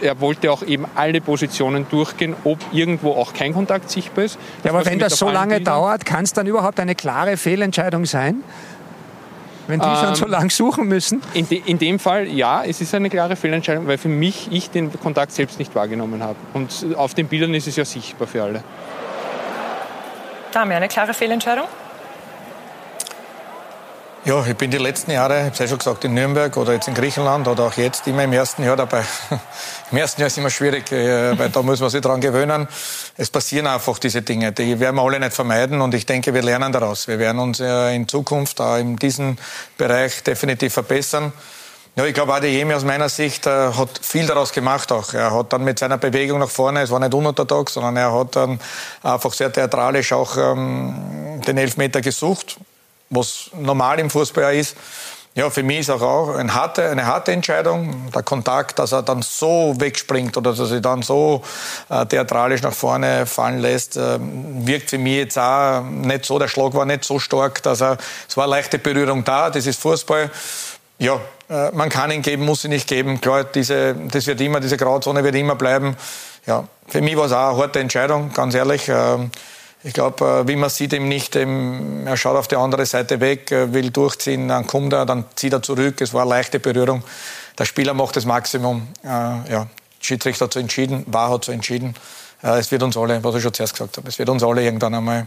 [0.00, 4.38] er wollte auch eben alle Positionen durchgehen, ob irgendwo auch kein Kontakt sichtbar ist.
[4.62, 8.44] Ja, aber wenn das so lange dauert, kann es dann überhaupt eine klare Fehlentscheidung sein?
[9.66, 11.22] Wenn die ähm, schon so lange suchen müssen?
[11.34, 14.70] In, de, in, dem Fall ja, es ist eine klare Fehlentscheidung, weil für mich ich
[14.70, 16.36] den Kontakt selbst nicht wahrgenommen habe.
[16.54, 18.62] Und auf den Bildern ist es ja sichtbar für alle.
[20.52, 21.66] Da haben wir eine klare Fehlentscheidung.
[24.26, 26.72] Ja, ich bin die letzten Jahre, ich habe es ja schon gesagt, in Nürnberg oder
[26.72, 29.04] jetzt in Griechenland oder auch jetzt immer im ersten Jahr dabei.
[29.92, 32.66] Im ersten Jahr ist immer schwierig, äh, weil da muss man sich dran gewöhnen.
[33.16, 36.42] Es passieren einfach diese Dinge, die werden wir alle nicht vermeiden und ich denke, wir
[36.42, 37.06] lernen daraus.
[37.06, 39.38] Wir werden uns in Zukunft auch in diesem
[39.78, 41.32] Bereich definitiv verbessern.
[41.94, 45.14] Ja, ich glaube, Adeyemi aus meiner Sicht äh, hat viel daraus gemacht auch.
[45.14, 48.34] Er hat dann mit seiner Bewegung nach vorne, es war nicht unorthodox, sondern er hat
[48.34, 48.58] dann
[49.04, 52.56] einfach sehr theatralisch auch ähm, den Elfmeter gesucht
[53.10, 54.76] was normal im Fußball ist.
[55.36, 58.10] Ja, für mich ist auch, auch eine, harte, eine harte Entscheidung.
[58.10, 61.42] Der Kontakt, dass er dann so wegspringt oder dass er sich dann so
[61.90, 66.38] äh, theatralisch nach vorne fallen lässt, äh, wirkt für mich jetzt auch nicht so.
[66.38, 69.50] Der Schlag war nicht so stark, dass er, es war eine leichte Berührung da.
[69.50, 70.30] Das ist Fußball.
[70.98, 73.20] Ja, äh, man kann ihn geben, muss ihn nicht geben.
[73.20, 75.98] Klar, diese, das wird immer, diese Grauzone wird immer bleiben.
[76.46, 78.88] Ja, für mich war es auch eine harte Entscheidung, ganz ehrlich.
[78.88, 79.30] Ähm,
[79.86, 83.52] ich glaube, äh, wie man sieht, ihm nicht, er schaut auf die andere Seite weg,
[83.52, 86.00] äh, will durchziehen, dann kommt er, dann zieht er zurück.
[86.00, 87.04] Es war eine leichte Berührung.
[87.56, 88.88] Der Spieler macht das Maximum.
[89.04, 89.68] Äh, ja,
[90.00, 91.94] Schiedsrichter hat so entschieden, war hat so entschieden.
[92.42, 94.94] Es wird uns alle, was ich schon zuerst gesagt habe, es wird uns alle irgendwann
[94.94, 95.26] einmal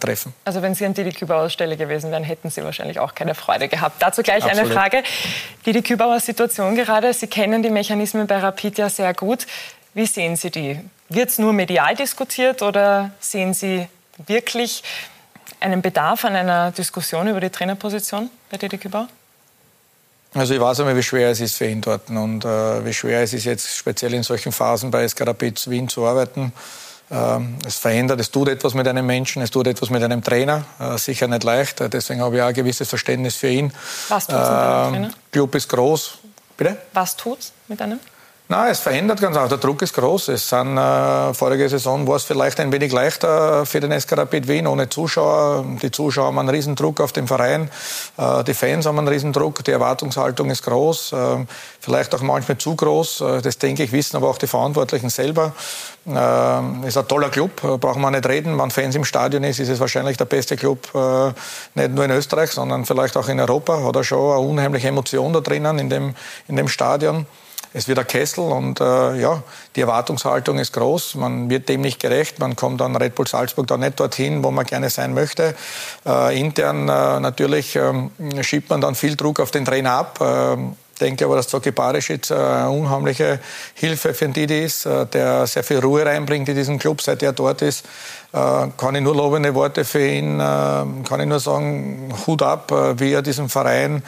[0.00, 0.34] treffen.
[0.44, 3.68] Also wenn Sie an Didi Kübauer Stelle gewesen wären, hätten Sie wahrscheinlich auch keine Freude
[3.68, 4.02] gehabt.
[4.02, 4.64] Dazu gleich Absolut.
[4.66, 5.02] eine Frage.
[5.64, 7.14] Didi Kübauer Situation gerade.
[7.14, 9.46] Sie kennen die Mechanismen bei Rapid ja sehr gut.
[9.94, 10.80] Wie sehen Sie die?
[11.12, 13.88] Wird es nur medial diskutiert oder sehen Sie
[14.28, 14.84] wirklich
[15.58, 19.08] einen Bedarf an einer Diskussion über die Trainerposition bei Didi Kübauer?
[20.34, 23.22] Also ich weiß einmal, wie schwer es ist für ihn dort und äh, wie schwer
[23.22, 26.52] es ist jetzt speziell in solchen Phasen bei Skarabitz Wien zu arbeiten.
[27.10, 30.64] Ähm, es verändert, es tut etwas mit einem Menschen, es tut etwas mit einem Trainer.
[30.78, 33.72] Äh, sicher nicht leicht, deswegen habe ich auch ein gewisses Verständnis für ihn.
[34.06, 35.10] Was tut es mit einem Trainer?
[35.32, 36.18] Club ist groß.
[36.56, 36.76] Bitte?
[36.92, 37.98] Was tut es mit einem?
[38.52, 39.48] Na, es verändert ganz einfach.
[39.48, 40.26] Der Druck ist groß.
[40.26, 44.48] Es sind, äh, vorige Saison war es vielleicht ein wenig leichter für den SK Rapid
[44.48, 45.64] Wien ohne Zuschauer.
[45.80, 47.70] Die Zuschauer haben einen Riesendruck auf den Verein.
[48.18, 49.62] Äh, die Fans haben einen Riesendruck.
[49.62, 51.12] Die Erwartungshaltung ist groß.
[51.12, 51.46] Äh,
[51.78, 53.20] vielleicht auch manchmal zu groß.
[53.20, 55.52] Äh, das denke ich, wissen aber auch die Verantwortlichen selber.
[56.08, 58.58] Äh, ist ein toller Club, äh, brauchen wir nicht reden.
[58.58, 61.32] Wenn Fans im Stadion ist, ist es wahrscheinlich der beste Club, äh,
[61.76, 63.80] nicht nur in Österreich, sondern vielleicht auch in Europa.
[63.84, 66.16] Hat er schon eine unheimliche Emotion da drinnen in dem,
[66.48, 67.26] in dem Stadion
[67.72, 69.42] es wird ein Kessel und äh, ja,
[69.76, 71.14] die Erwartungshaltung ist groß.
[71.14, 72.38] Man wird dem nicht gerecht.
[72.38, 75.54] Man kommt an Red Bull Salzburg da nicht dorthin, wo man gerne sein möchte.
[76.04, 80.18] Äh, intern äh, natürlich ähm, schiebt man dann viel Druck auf den Trainer ab.
[80.20, 83.38] Ähm, ich denke aber, dass Zoki Barisic eine unheimliche
[83.72, 87.22] Hilfe für den Didi ist, äh, der sehr viel Ruhe reinbringt in diesen Club, seit
[87.22, 87.86] er dort ist.
[88.32, 92.70] Äh, kann ich nur lobende Worte für ihn, äh, kann ich nur sagen, Hut ab,
[92.98, 94.02] wie er diesen Verein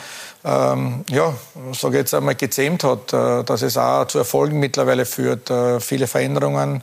[0.44, 1.35] ähm, ja,
[1.72, 5.50] sage jetzt einmal gezähmt hat, dass es auch zu Erfolgen mittlerweile führt,
[5.81, 6.83] viele Veränderungen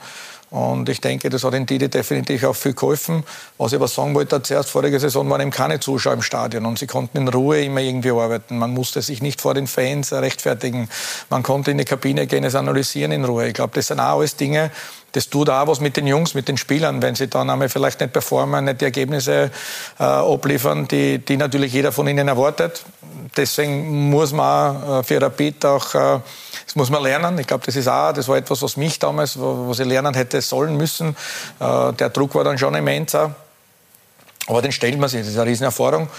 [0.51, 3.23] Und ich denke, das hat den Didi definitiv auch viel geholfen.
[3.59, 6.79] Was ich aber sagen wollte, zuerst vorige Saison waren eben keine Zuschauer im Stadion und
[6.79, 8.57] sie konnten in Ruhe immer irgendwie arbeiten.
[8.57, 10.89] Man musste sich nicht vor den Fans rechtfertigen.
[11.29, 13.47] Man konnte in die Kabine gehen, es analysieren in Ruhe.
[13.47, 14.71] Ich glaube, das sind auch alles Dinge,
[15.11, 17.99] das tut auch was mit den Jungs, mit den Spielern, wenn sie dann einmal vielleicht
[17.99, 19.51] nicht performen, nicht die Ergebnisse
[19.99, 22.83] äh, abliefern, die, die natürlich jeder von ihnen erwartet.
[23.35, 26.19] Deswegen muss man äh, für Rapid auch, äh,
[26.65, 27.37] das muss man lernen.
[27.39, 30.41] Ich glaube, das ist auch, das war etwas, was mich damals, was ich lernen hätte
[30.41, 31.15] sollen müssen.
[31.59, 33.33] Äh, der Druck war dann schon immenser.
[34.47, 36.09] Aber den stellt man sich, das ist eine Riesenerfahrung.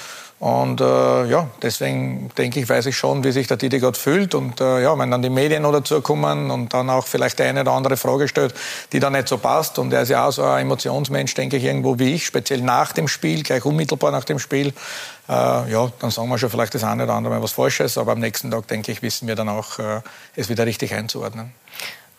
[0.40, 4.35] Und äh, ja, deswegen denke ich, weiß ich schon, wie sich der Didi gerade fühlt.
[4.35, 7.42] Und äh, ja, wenn dann die Medien noch dazu kommen und dann auch vielleicht die
[7.42, 8.55] eine oder andere Frage stellt,
[8.90, 9.79] die dann nicht so passt.
[9.79, 12.92] Und er ist ja auch so ein Emotionsmensch, denke ich, irgendwo wie ich, speziell nach
[12.92, 14.68] dem Spiel, gleich unmittelbar nach dem Spiel.
[15.29, 17.98] Äh, ja, dann sagen wir schon vielleicht das eine oder andere Mal was Falsches.
[17.98, 20.00] Aber am nächsten Tag, denke ich, wissen wir dann auch, äh,
[20.37, 21.53] es wieder richtig einzuordnen.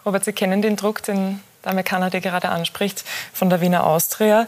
[0.06, 3.04] Robert, Sie kennen den Druck, den der Amerikaner, der gerade anspricht,
[3.34, 4.46] von der Wiener Austria.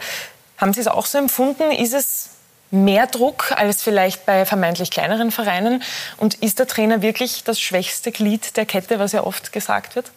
[0.58, 1.72] Haben Sie es auch so empfunden?
[1.72, 2.30] Ist es
[2.74, 5.84] mehr Druck als vielleicht bei vermeintlich kleineren Vereinen?
[6.18, 10.12] Und ist der Trainer wirklich das schwächste Glied der Kette, was ja oft gesagt wird?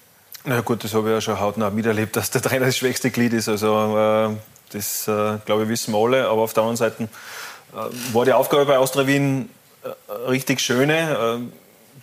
[0.45, 3.33] Na gut, das habe ich ja schon hautnah miterlebt, dass der Trainer das schwächste Glied
[3.33, 3.49] ist.
[3.49, 4.37] Also äh,
[4.73, 6.29] das, äh, glaube ich, wissen wir alle.
[6.29, 9.51] Aber auf der anderen Seite äh, war die Aufgabe bei Austria Wien
[10.29, 11.43] richtig schöne.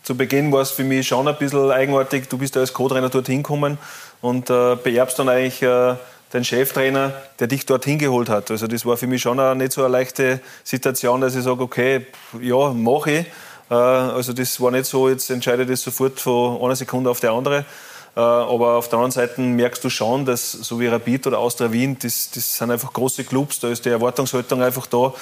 [0.03, 2.29] Zu Beginn war es für mich schon ein bisschen eigenartig.
[2.29, 3.77] Du bist als Co-Trainer dorthin gekommen
[4.21, 5.65] und beerbst dann eigentlich
[6.33, 8.49] den Cheftrainer, der dich dorthin geholt hat.
[8.49, 11.61] Also das war für mich schon eine, nicht so eine leichte Situation, dass ich sage,
[11.61, 12.07] okay,
[12.41, 13.25] ja, mache ich.
[13.69, 17.19] Äh, also das war nicht so, jetzt entscheide ich das sofort von einer Sekunde auf
[17.19, 17.65] die andere.
[18.15, 21.71] Äh, aber auf der anderen Seite merkst du schon, dass so wie Rapid oder Austria
[21.71, 25.13] Wien, das, das sind einfach große Clubs, da ist die Erwartungshaltung einfach da.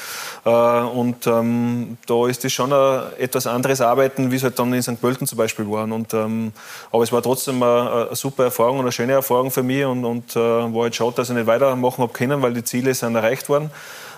[0.45, 4.73] Äh, und ähm, da ist das schon ein etwas anderes Arbeiten, wie es halt dann
[4.73, 4.99] in St.
[4.99, 5.83] Pölten zum Beispiel war.
[5.83, 6.51] Und, ähm,
[6.91, 10.03] aber es war trotzdem eine, eine, super Erfahrung und eine schöne Erfahrung für mich und,
[10.03, 13.15] und äh, war halt schade, dass ich nicht weitermachen habe können, weil die Ziele sind
[13.15, 13.71] erreicht worden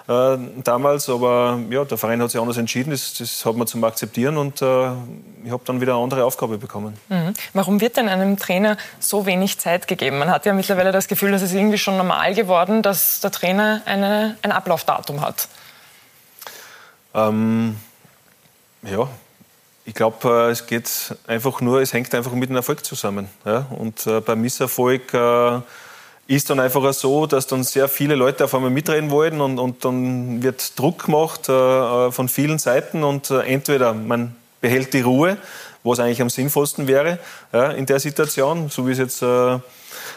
[0.08, 1.10] äh, damals.
[1.10, 2.92] Aber ja, der Verein hat sich anders entschieden.
[2.92, 4.92] Das, das hat man zum Akzeptieren und äh,
[5.46, 6.98] ich habe dann wieder eine andere Aufgabe bekommen.
[7.10, 7.34] Mhm.
[7.54, 10.20] Warum wird denn einem Trainer so wenig Zeit gegeben?
[10.20, 13.82] Man hat ja mittlerweile das Gefühl, dass es irgendwie schon normal geworden, dass der Trainer
[13.86, 15.48] eine, ein Ablaufdatum hat.
[17.14, 17.78] Ähm,
[18.82, 19.08] ja,
[19.86, 23.30] ich glaube, äh, es geht einfach nur, es hängt einfach mit dem Erfolg zusammen.
[23.46, 23.66] Ja?
[23.78, 25.60] Und äh, beim Misserfolg äh,
[26.28, 29.84] ist dann einfach so, dass dann sehr viele Leute auf einmal mitreden wollen und, und
[29.84, 35.02] dann wird Druck gemacht äh, äh, von vielen Seiten und äh, entweder man behält die
[35.02, 35.38] Ruhe,
[35.84, 37.20] was eigentlich am sinnvollsten wäre
[37.52, 39.60] ja, in der Situation, so wie es jetzt äh,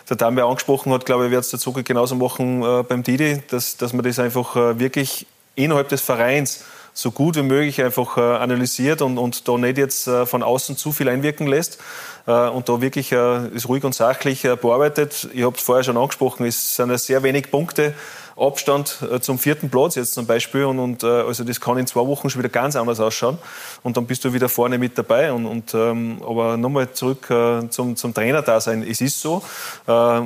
[0.08, 3.42] der Dame angesprochen hat, glaube ich, wird es der Zucker genauso machen äh, beim Didi,
[3.50, 6.64] dass, dass man das einfach äh, wirklich innerhalb des Vereins
[6.98, 11.08] so gut wie möglich einfach analysiert und, und da nicht jetzt von außen zu viel
[11.08, 11.78] einwirken lässt,
[12.26, 15.28] äh, und da wirklich äh, ist ruhig und sachlich äh, bearbeitet.
[15.32, 17.94] Ich habe es vorher schon angesprochen, es sind ja sehr wenig Punkte.
[18.36, 22.28] Abstand zum vierten Platz jetzt zum Beispiel und, und also das kann in zwei Wochen
[22.28, 23.38] schon wieder ganz anders ausschauen
[23.82, 27.68] und dann bist du wieder vorne mit dabei und, und ähm, aber nochmal zurück äh,
[27.70, 28.86] zum, zum Trainer-Dasein.
[28.88, 29.42] Es ist so,
[29.86, 30.20] äh,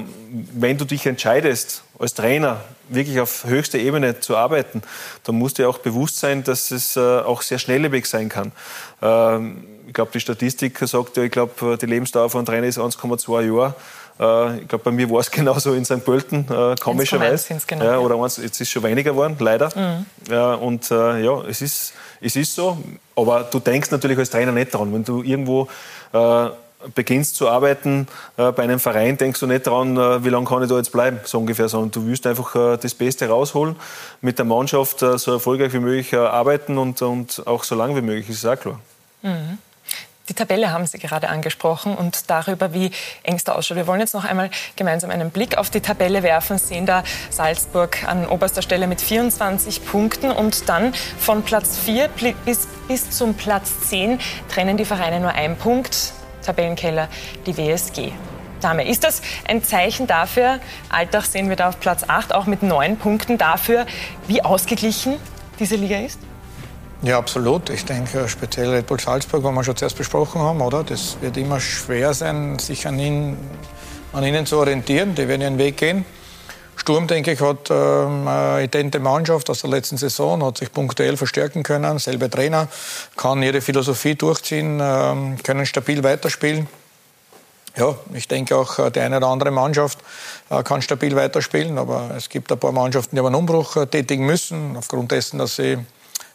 [0.53, 4.83] wenn du dich entscheidest als Trainer wirklich auf höchster Ebene zu arbeiten,
[5.25, 8.53] dann musst du dir auch bewusst sein, dass es äh, auch sehr schnelllebig sein kann.
[9.03, 13.43] Ähm, ich glaube, die Statistik sagt ja, ich glaube, die Lebensdauer von Trainer ist 1,2
[13.43, 13.75] Jahre.
[14.21, 16.05] Äh, ich glaube, bei mir war es genauso in St.
[16.05, 17.59] Pölten, äh, komischerweise.
[17.67, 19.71] Genau, ja, oder eins, jetzt ist es schon weniger geworden, leider.
[19.75, 20.07] Mhm.
[20.31, 22.77] Ja, und äh, ja, es ist, es ist so.
[23.17, 24.93] Aber du denkst natürlich als Trainer nicht dran.
[24.93, 25.69] Wenn du irgendwo
[26.13, 26.49] äh,
[26.95, 28.07] beginnst zu arbeiten
[28.37, 30.93] äh, bei einem Verein, denkst du nicht daran, äh, wie lange kann ich da jetzt
[30.93, 33.77] bleiben, so ungefähr, sondern du willst einfach äh, das Beste rausholen,
[34.21, 38.03] mit der Mannschaft äh, so erfolgreich wie möglich arbeiten und, und auch so lange wie
[38.03, 38.81] möglich, ist auch klar.
[39.23, 39.59] Mhm.
[40.31, 42.93] Die Tabelle haben Sie gerade angesprochen und darüber, wie
[43.25, 43.77] eng es da ausschaut.
[43.77, 46.57] Wir wollen jetzt noch einmal gemeinsam einen Blick auf die Tabelle werfen.
[46.57, 52.09] Sehen da Salzburg an oberster Stelle mit 24 Punkten und dann von Platz 4
[52.45, 56.13] bis, bis zum Platz 10 trennen die Vereine nur ein Punkt.
[56.47, 57.09] Tabellenkeller
[57.47, 58.13] die WSG.
[58.61, 62.63] Dame, ist das ein Zeichen dafür, Alltag sehen wir da auf Platz 8, auch mit
[62.63, 63.85] neun Punkten dafür,
[64.29, 65.17] wie ausgeglichen
[65.59, 66.30] diese Liga ist?
[67.03, 67.71] Ja, absolut.
[67.71, 70.85] Ich denke, speziell Red Bull Salzburg, was wir schon zuerst besprochen haben, oder?
[70.85, 73.39] Das wird immer schwer sein, sich an ihnen,
[74.13, 75.15] an ihnen zu orientieren.
[75.15, 76.05] Die werden ihren Weg gehen.
[76.77, 81.17] Sturm, denke ich, hat ähm, eine idente Mannschaft aus der letzten Saison, hat sich punktuell
[81.17, 82.69] verstärken können, selber Trainer,
[83.17, 86.69] kann ihre Philosophie durchziehen, ähm, können stabil weiterspielen.
[87.77, 89.99] Ja, ich denke auch, äh, die eine oder andere Mannschaft
[90.51, 93.87] äh, kann stabil weiterspielen, aber es gibt ein paar Mannschaften, die aber einen Umbruch äh,
[93.87, 95.79] tätigen müssen, aufgrund dessen, dass sie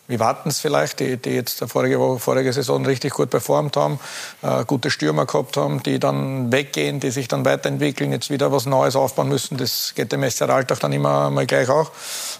[0.07, 3.99] wie Wartens vielleicht, die, die jetzt vorige, Woche, vorige Saison richtig gut performt haben,
[4.41, 8.65] äh, gute Stürmer gehabt haben, die dann weggehen, die sich dann weiterentwickeln, jetzt wieder was
[8.65, 9.57] Neues aufbauen müssen.
[9.57, 11.91] Das geht dem SR Alltag dann immer mal gleich auch.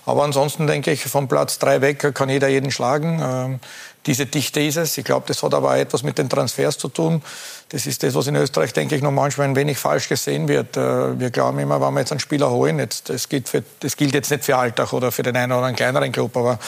[0.06, 3.19] Aber ansonsten denke ich, vom Platz drei weg kann jeder jeden schlagen.
[3.23, 3.60] Ähm,
[4.06, 4.98] diese Dichte ist es.
[4.98, 7.22] Ich glaube, das hat aber auch etwas mit den Transfers zu tun.
[7.70, 10.78] Das ist das, was in Österreich, denke ich, noch manchmal ein wenig falsch gesehen wird.
[10.78, 13.98] Äh, wir glauben immer, wenn wir jetzt einen Spieler holen, jetzt, das, gilt für, das
[13.98, 16.60] gilt jetzt nicht für Alltag oder für den einen oder anderen kleineren Club, aber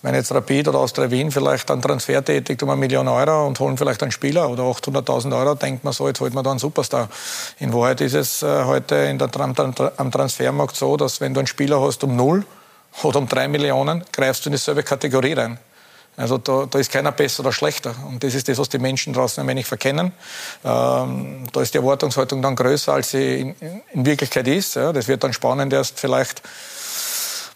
[0.00, 3.60] wenn jetzt Rapid oder Austria Wien vielleicht einen Transfer tätigt um eine Million Euro und
[3.60, 6.58] holen vielleicht einen Spieler oder 800.000 Euro, denkt man so, jetzt holt man da einen
[6.58, 7.10] Superstar.
[7.58, 11.46] In Wahrheit ist es äh, heute in der, am Transfermarkt so, dass wenn du einen
[11.46, 12.46] Spieler hast um null
[13.02, 15.58] oder um drei Millionen, greifst du in dieselbe Kategorie rein.
[16.16, 17.94] Also da, da ist keiner besser oder schlechter.
[18.08, 20.12] Und das ist das, was die Menschen draußen ein wenig verkennen.
[20.64, 24.76] Ähm, da ist die Erwartungshaltung dann größer, als sie in, in Wirklichkeit ist.
[24.76, 26.42] Ja, das wird dann spannend erst vielleicht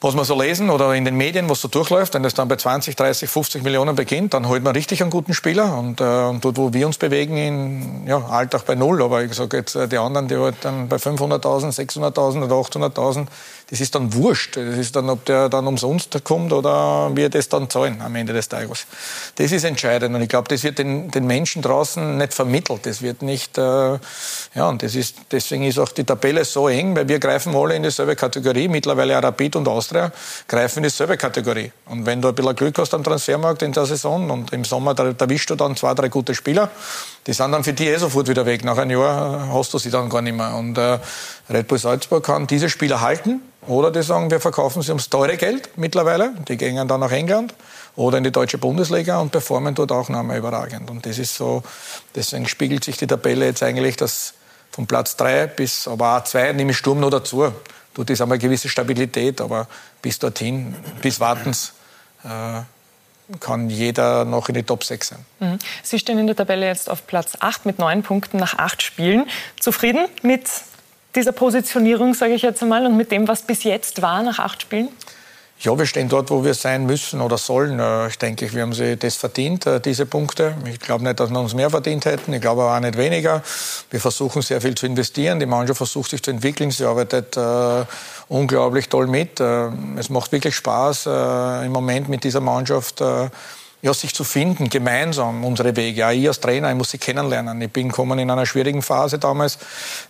[0.03, 2.57] was wir so lesen oder in den Medien, was so durchläuft, wenn das dann bei
[2.57, 5.77] 20, 30, 50 Millionen beginnt, dann holt man richtig einen guten Spieler.
[5.77, 9.35] Und, äh, und dort, wo wir uns bewegen, in ja, Alltag bei Null, aber ich
[9.35, 13.27] sage jetzt, äh, die anderen, die halt dann bei 500.000, 600.000 oder 800.000,
[13.71, 14.57] das ist dann wurscht.
[14.57, 18.33] Das ist dann, ob der dann umsonst kommt oder wir das dann zahlen am Ende
[18.33, 18.87] des Tages.
[19.37, 22.85] Das ist entscheidend und ich glaube, das wird den, den Menschen draußen nicht vermittelt.
[22.85, 23.99] Das wird nicht, äh,
[24.55, 27.77] ja, und das ist, deswegen ist auch die Tabelle so eng, weil wir greifen alle
[27.77, 28.67] in dieselbe Kategorie.
[28.67, 30.11] Mittlerweile Rapid und Austria
[30.49, 31.71] greifen in dieselbe Kategorie.
[31.87, 34.99] Und wenn du ein bisschen Glück hast am Transfermarkt in der Saison und im Sommer,
[34.99, 36.71] erwischst du dann zwei, drei gute Spieler,
[37.27, 38.65] die sind dann für dich eh sofort wieder weg.
[38.65, 40.55] Nach einem Jahr hast du sie dann gar nicht mehr.
[40.55, 40.99] Und äh,
[41.51, 45.37] Red Bull Salzburg kann diese Spieler halten oder die sagen, wir verkaufen sie ums teure
[45.37, 46.33] Geld mittlerweile.
[46.49, 47.55] Die gehen dann nach England
[47.97, 50.91] oder in die deutsche Bundesliga und performen dort auch noch einmal überragend.
[50.91, 51.63] Und das ist so,
[52.15, 54.35] deswegen spiegelt sich die Tabelle jetzt eigentlich, dass
[54.71, 57.53] von Platz 3 bis aber A2 nehme ich Sturm noch dazu.
[57.93, 59.67] Tut ist einmal gewisse Stabilität, aber
[60.01, 61.73] bis dorthin, bis Wartens,
[62.25, 62.63] äh,
[63.39, 65.19] kann jeder noch in die Top 6 sein.
[65.39, 65.59] Mhm.
[65.83, 69.27] Sie stehen in der Tabelle jetzt auf Platz 8 mit neun Punkten nach acht Spielen.
[69.59, 70.49] Zufrieden mit
[71.15, 74.63] dieser Positionierung, sage ich jetzt einmal, und mit dem, was bis jetzt war nach acht
[74.63, 74.89] Spielen?
[75.63, 77.81] Ja, wir stehen dort, wo wir sein müssen oder sollen.
[77.81, 80.55] Äh, ich denke, wir haben sie das verdient, äh, diese Punkte.
[80.65, 82.33] Ich glaube nicht, dass wir uns mehr verdient hätten.
[82.33, 83.43] Ich glaube aber auch nicht weniger.
[83.91, 85.39] Wir versuchen sehr viel zu investieren.
[85.39, 86.71] Die Mannschaft versucht sich zu entwickeln.
[86.71, 87.85] Sie arbeitet äh,
[88.29, 89.39] unglaublich toll mit.
[89.39, 89.69] Äh,
[89.99, 93.03] es macht wirklich Spaß, äh, im Moment mit dieser Mannschaft
[93.83, 96.07] ja, sich zu finden, gemeinsam unsere Wege.
[96.07, 97.61] Auch ich als Trainer, ich muss sie kennenlernen.
[97.63, 99.59] Ich bin gekommen in einer schwierigen Phase damals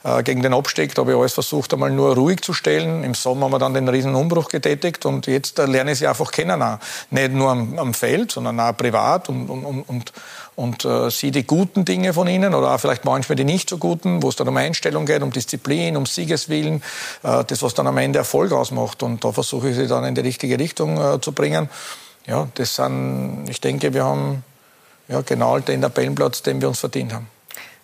[0.03, 0.95] äh, gegen den Abstieg.
[0.95, 3.05] Da habe ich alles versucht, einmal nur ruhig zu stellen.
[3.05, 6.09] Im Sommer haben wir dann den riesen Umbruch getätigt und jetzt äh, lerne ich sie
[6.09, 6.61] einfach kennen.
[6.63, 6.79] Auch.
[7.11, 10.13] Nicht nur am, am, Feld, sondern auch privat und, und, und, und
[10.57, 13.79] und äh, sehe die guten Dinge von ihnen oder auch vielleicht manchmal die nicht so
[13.79, 16.83] guten, wo es dann um Einstellung geht, um Disziplin, um Siegeswillen,
[17.23, 19.03] äh, das, was dann am Ende Erfolg ausmacht.
[19.03, 21.71] Und da versuche ich sie dann in die richtige Richtung äh, zu bringen
[22.27, 24.45] ja, das sind, ich denke, wir haben
[25.09, 27.29] ja, genau den Tabellenplatz, den wir uns verdient haben.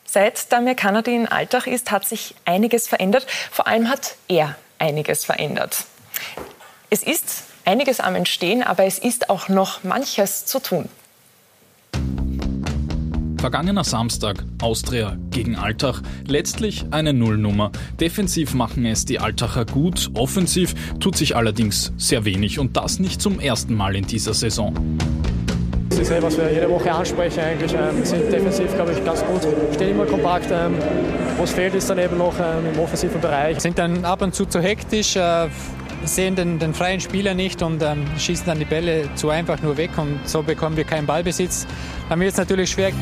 [0.04, 3.26] Seit Damir Kanadi in Alltag ist, hat sich einiges verändert.
[3.50, 5.84] Vor allem hat er einiges verändert.
[6.88, 10.88] Es ist einiges am Entstehen, aber es ist auch noch manches zu tun.
[13.38, 17.70] Vergangener Samstag, Austria gegen Altach, letztlich eine Nullnummer.
[18.00, 23.20] Defensiv machen es die Altacher gut, offensiv tut sich allerdings sehr wenig und das nicht
[23.20, 24.74] zum ersten Mal in dieser Saison.
[25.90, 27.72] Das ist etwas, was wir jede Woche ansprechen eigentlich.
[27.72, 30.48] Wir ähm, sind defensiv, glaube ich, ganz gut, stehen immer kompakt.
[30.50, 30.74] Ähm,
[31.38, 33.60] was fehlt, ist dann eben noch ähm, im offensiven Bereich.
[33.60, 35.48] Sind dann ab und zu zu hektisch, äh,
[36.06, 39.76] sehen den, den, freien Spieler nicht und ähm, schießen dann die Bälle zu einfach nur
[39.76, 41.66] weg und so bekommen wir keinen Ballbesitz.
[42.08, 42.92] Dann wird es natürlich schwer.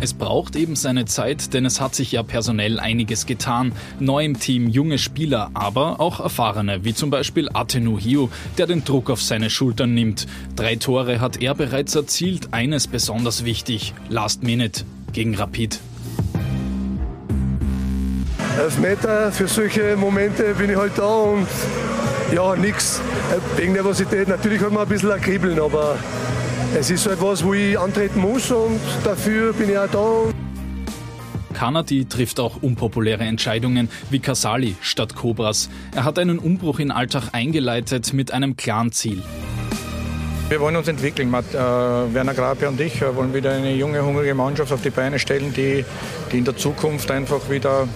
[0.00, 3.72] Es braucht eben seine Zeit, denn es hat sich ja personell einiges getan.
[4.00, 8.28] Neu im Team junge Spieler, aber auch erfahrene, wie zum Beispiel Atenu Hio,
[8.58, 10.26] der den Druck auf seine Schultern nimmt.
[10.56, 15.80] Drei Tore hat er bereits erzielt, eines besonders wichtig, Last Minute gegen Rapid.
[18.58, 21.46] Elfmeter, für solche Momente bin ich halt da und
[22.32, 23.00] ja, nichts.
[23.56, 25.98] Wegen Nervosität, natürlich hat man ein bisschen ein Kribbeln, aber
[26.78, 30.34] es ist so etwas, wo ich antreten muss und dafür bin ich auch da.
[31.52, 35.68] Kanadi trifft auch unpopuläre Entscheidungen wie Casali statt Cobras.
[35.94, 39.22] Er hat einen Umbruch in Alltag eingeleitet mit einem klaren Ziel.
[40.48, 41.30] Wir wollen uns entwickeln.
[41.30, 44.90] Matt, äh, Werner Grabia und ich äh, wollen wieder eine junge, hungrige Mannschaft auf die
[44.90, 45.84] Beine stellen, die,
[46.30, 47.88] die in der Zukunft einfach wieder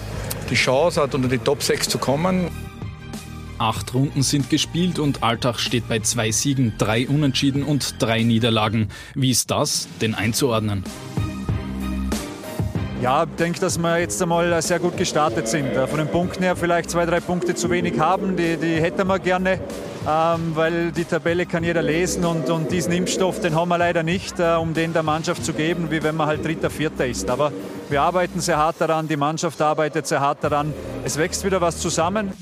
[0.49, 2.49] die Chance hat, unter die Top 6 zu kommen.
[3.57, 8.87] Acht Runden sind gespielt und Alltag steht bei zwei Siegen, drei Unentschieden und drei Niederlagen.
[9.15, 10.85] Wie ist das denn einzuordnen?
[13.01, 15.73] Ja, ich denke, dass wir jetzt einmal sehr gut gestartet sind.
[15.73, 19.19] Von den Punkten her vielleicht zwei, drei Punkte zu wenig haben, die, die hätten wir
[19.19, 19.61] gerne,
[20.05, 24.03] ähm, weil die Tabelle kann jeder lesen und, und diesen Impfstoff, den haben wir leider
[24.03, 27.29] nicht, äh, um den der Mannschaft zu geben, wie wenn man halt Dritter, Vierter ist.
[27.29, 27.53] Aber
[27.87, 30.73] wir arbeiten sehr hart daran, die Mannschaft arbeitet sehr hart daran.
[31.05, 32.33] Es wächst wieder was zusammen.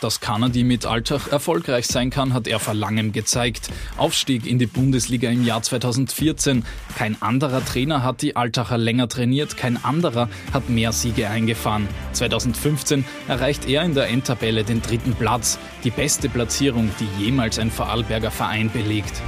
[0.00, 3.68] Dass Kanadi mit Altach erfolgreich sein kann, hat er vor langem gezeigt.
[3.98, 6.64] Aufstieg in die Bundesliga im Jahr 2014.
[6.96, 11.86] Kein anderer Trainer hat die Altacher länger trainiert, kein anderer hat mehr Siege eingefahren.
[12.14, 17.70] 2015 erreicht er in der Endtabelle den dritten Platz, die beste Platzierung, die jemals ein
[17.70, 19.20] Vorarlberger Verein belegt.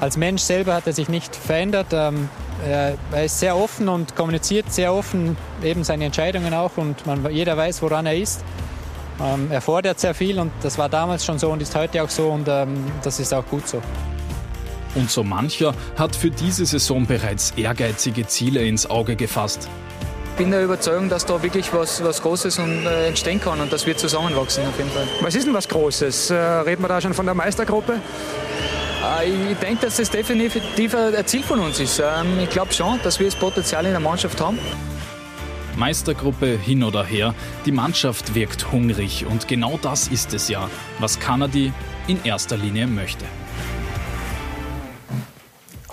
[0.00, 1.92] Als Mensch selber hat er sich nicht verändert.
[1.92, 2.28] Ähm,
[2.66, 7.56] er ist sehr offen und kommuniziert sehr offen eben seine Entscheidungen auch und man, jeder
[7.56, 8.44] weiß, woran er ist.
[9.20, 12.08] Ähm, er fordert sehr viel und das war damals schon so und ist heute auch
[12.08, 13.80] so und ähm, das ist auch gut so.
[14.94, 19.68] Und so mancher hat für diese Saison bereits ehrgeizige Ziele ins Auge gefasst.
[20.32, 23.72] Ich bin der Überzeugung, dass da wirklich was, was Großes und, äh, entstehen kann und
[23.72, 25.06] dass wir zusammenwachsen auf jeden Fall.
[25.20, 26.30] Was ist denn was Großes?
[26.30, 28.00] Äh, reden wir da schon von der Meistergruppe?
[29.02, 31.98] Äh, ich denke, dass das definitiv ein Ziel von uns ist.
[31.98, 34.58] Ähm, ich glaube schon, dass wir das Potenzial in der Mannschaft haben.
[35.76, 37.34] Meistergruppe hin oder her,
[37.64, 41.72] die Mannschaft wirkt hungrig und genau das ist es ja, was Kanadi
[42.06, 43.24] in erster Linie möchte.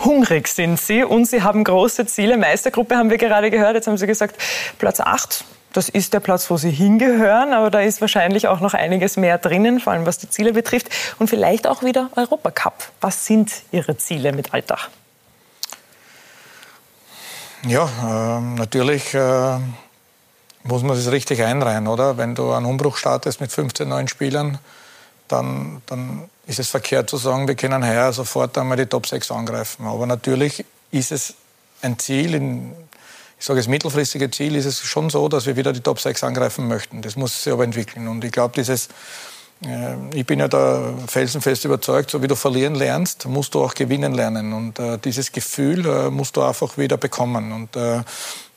[0.04, 2.38] Hungrig sind sie und sie haben große Ziele.
[2.38, 3.76] Meistergruppe haben wir gerade gehört.
[3.76, 4.36] Jetzt haben sie gesagt,
[4.78, 5.44] Platz 8
[5.74, 9.38] das ist der Platz, wo sie hingehören, aber da ist wahrscheinlich auch noch einiges mehr
[9.38, 10.90] drinnen, vor allem was die Ziele betrifft.
[11.20, 12.90] Und vielleicht auch wieder Europacup.
[13.02, 14.90] Was sind Ihre Ziele mit Alltag?
[17.68, 19.58] Ja, äh, natürlich äh,
[20.64, 22.18] muss man das richtig einreihen, oder?
[22.18, 24.60] Wenn du einen Umbruch startest mit 15 neuen Spielern,
[25.28, 29.30] dann, dann ist es verkehrt zu sagen, wir können heuer sofort einmal die Top 6
[29.32, 29.86] angreifen.
[29.86, 31.36] Aber natürlich ist es
[31.82, 32.74] ein Ziel, in,
[33.40, 36.26] ich sage, das mittelfristige Ziel ist es schon so, dass wir wieder die Top 6
[36.26, 37.02] angreifen möchten.
[37.02, 38.10] Das muss sich aber entwickeln.
[38.10, 38.90] Und ich glaube, dieses,
[40.14, 44.14] ich bin ja da felsenfest überzeugt, so wie du verlieren lernst, musst du auch gewinnen
[44.14, 44.54] lernen.
[44.54, 47.52] Und äh, dieses Gefühl äh, musst du einfach wieder bekommen.
[47.52, 48.04] Und äh,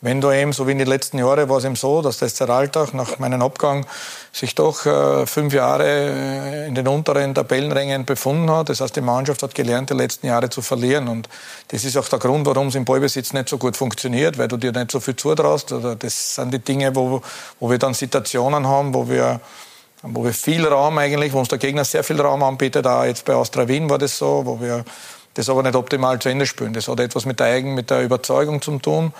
[0.00, 2.28] wenn du eben, so wie in den letzten Jahren, war es eben so, dass der
[2.28, 2.46] SC
[2.92, 3.84] nach meinem Abgang
[4.32, 8.68] sich doch äh, fünf Jahre äh, in den unteren Tabellenrängen befunden hat.
[8.68, 11.08] Das heißt, die Mannschaft hat gelernt, die letzten Jahre zu verlieren.
[11.08, 11.28] Und
[11.68, 14.56] das ist auch der Grund, warum es im Ballbesitz nicht so gut funktioniert, weil du
[14.56, 15.72] dir nicht so viel zutraust.
[15.72, 17.22] Oder das sind die Dinge, wo,
[17.58, 19.40] wo wir dann Situationen haben, wo wir
[20.02, 23.24] wo wir viel Raum eigentlich, wo uns der Gegner sehr viel Raum anbietet, auch jetzt
[23.24, 24.84] bei Austria Wien war das so, wo wir
[25.34, 26.72] das aber nicht optimal zu Ende spielen.
[26.72, 29.12] Das hat etwas mit der Eigen, mit der Überzeugung zu tun.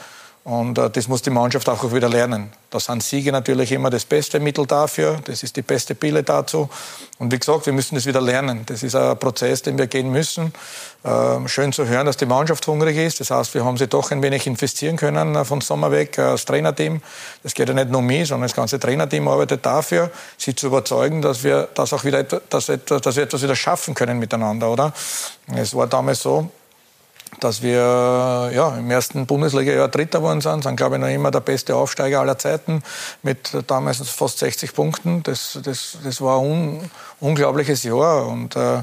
[0.45, 2.53] Und äh, das muss die Mannschaft auch wieder lernen.
[2.71, 5.21] Da sind Siege natürlich immer das beste Mittel dafür.
[5.25, 6.69] Das ist die beste Pille dazu.
[7.19, 8.63] Und wie gesagt, wir müssen das wieder lernen.
[8.67, 10.53] Das ist ein Prozess, den wir gehen müssen.
[11.05, 13.21] Ähm, schön zu hören, dass die Mannschaft hungrig ist.
[13.21, 16.23] Das heißt, wir haben sie doch ein wenig investieren können äh, von Sommer weg, äh,
[16.23, 17.03] das Trainerteam.
[17.45, 21.23] Das geht ja nicht nur mich, sondern das ganze Trainerteam arbeitet dafür, sie zu überzeugen,
[21.23, 24.93] dass wir das auch wieder, dass, dass wir etwas wieder schaffen können miteinander, oder?
[25.55, 26.51] Es war damals so,
[27.43, 31.41] dass wir ja, im ersten Bundesliga-Jahr Dritter geworden sind, sind, glaube ich, noch immer der
[31.41, 32.83] beste Aufsteiger aller Zeiten
[33.23, 35.23] mit damals fast 60 Punkten.
[35.23, 38.27] Das, das, das war ein un, unglaubliches Jahr.
[38.27, 38.83] Und, äh,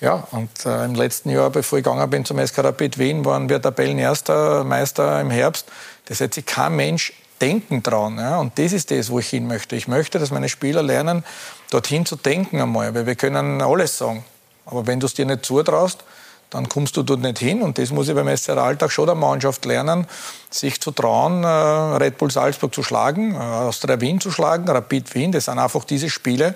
[0.00, 3.48] ja, und äh, im letzten Jahr, bevor ich gegangen bin zum SK Rapid Wien, waren
[3.48, 5.66] wir Tabellenerster Meister im Herbst.
[6.06, 8.18] Das hätte sich kein Mensch denken trauen.
[8.18, 8.38] Ja?
[8.38, 9.76] Und das ist das, wo ich hin möchte.
[9.76, 11.24] Ich möchte, dass meine Spieler lernen,
[11.70, 14.24] dorthin zu denken einmal, weil wir können alles sagen.
[14.66, 16.04] Aber wenn du es dir nicht zutraust,
[16.50, 17.62] dann kommst du dort nicht hin.
[17.62, 20.06] Und das muss ich beim SR Alltag schon der Mannschaft lernen,
[20.50, 25.14] sich zu trauen, äh, Red Bull Salzburg zu schlagen, äh, Austria Wien zu schlagen, Rapid
[25.14, 25.32] Wien.
[25.32, 26.54] Das sind einfach diese Spiele.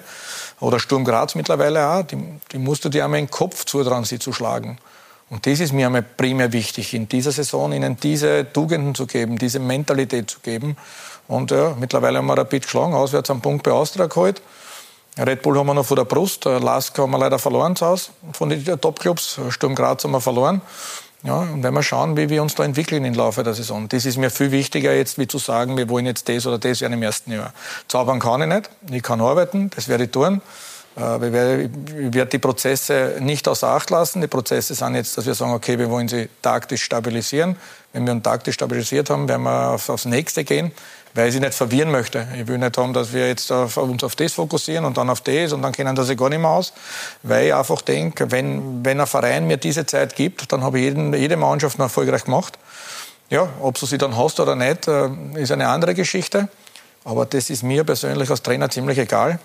[0.61, 2.03] Oder Sturm Graz mittlerweile auch.
[2.03, 2.17] Die,
[2.53, 4.79] die musst du dir einmal im Kopf zutrauen, sie zu schlagen.
[5.29, 9.39] Und das ist mir einmal primär wichtig, in dieser Saison ihnen diese Tugenden zu geben,
[9.39, 10.77] diese Mentalität zu geben.
[11.27, 14.43] Und ja, mittlerweile haben wir Rapid geschlagen, auswärts am Punkt bei Austria geholt.
[15.19, 17.85] Red Bull haben wir noch vor der Brust, äh, Lask haben wir leider verloren zu
[17.85, 20.63] Hause von den Top-Clubs, Sturm Graz haben wir verloren.
[21.23, 23.89] Ja, und wenn wir schauen, wie wir uns da entwickeln im Laufe der Saison.
[23.89, 26.81] Das ist mir viel wichtiger jetzt, wie zu sagen, wir wollen jetzt das oder das
[26.81, 27.53] werden im ersten Jahr.
[27.87, 30.41] Zaubern kann ich nicht, ich kann arbeiten, das werde ich tun.
[30.97, 31.33] Äh, ich
[32.15, 34.21] werde die Prozesse nicht außer Acht lassen.
[34.21, 37.57] Die Prozesse sind jetzt, dass wir sagen, okay, wir wollen sie taktisch stabilisieren.
[37.93, 40.73] Wenn wir uns taktisch stabilisiert haben, werden wir auf, aufs nächste gehen
[41.15, 42.27] weil ich sie nicht verwirren möchte.
[42.39, 45.21] Ich will nicht haben, dass wir jetzt auf, uns auf das fokussieren und dann auf
[45.21, 46.73] das und dann kennen das gar nicht mehr aus,
[47.23, 50.85] weil ich einfach denke, wenn, wenn ein Verein mir diese Zeit gibt, dann habe ich
[50.85, 52.59] jeden, jede Mannschaft noch erfolgreich gemacht.
[53.33, 56.49] Ja, ob du sie dann hast oder nicht, äh, ist eine andere Geschichte.
[57.05, 59.39] Aber das ist mir persönlich als Trainer ziemlich egal.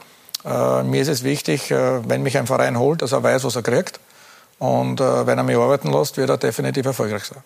[0.45, 3.55] Äh, mir ist es wichtig, äh, wenn mich ein Verein holt, dass er weiß, was
[3.55, 3.99] er kriegt.
[4.59, 7.43] Und wenn er mich arbeiten lässt, wird er definitiv erfolgreich sein.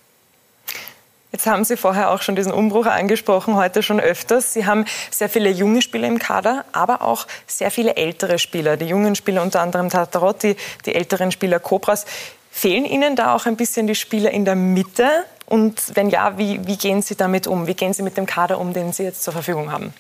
[1.32, 4.52] Jetzt haben Sie vorher auch schon diesen Umbruch angesprochen, heute schon öfters.
[4.52, 8.76] Sie haben sehr viele junge Spieler im Kader, aber auch sehr viele ältere Spieler.
[8.76, 12.06] Die jungen Spieler unter anderem Tatarotti, die älteren Spieler Cobras.
[12.52, 15.08] Fehlen Ihnen da auch ein bisschen die Spieler in der Mitte?
[15.46, 17.66] Und wenn ja, wie, wie gehen Sie damit um?
[17.66, 19.94] Wie gehen Sie mit dem Kader um, den Sie jetzt zur Verfügung haben?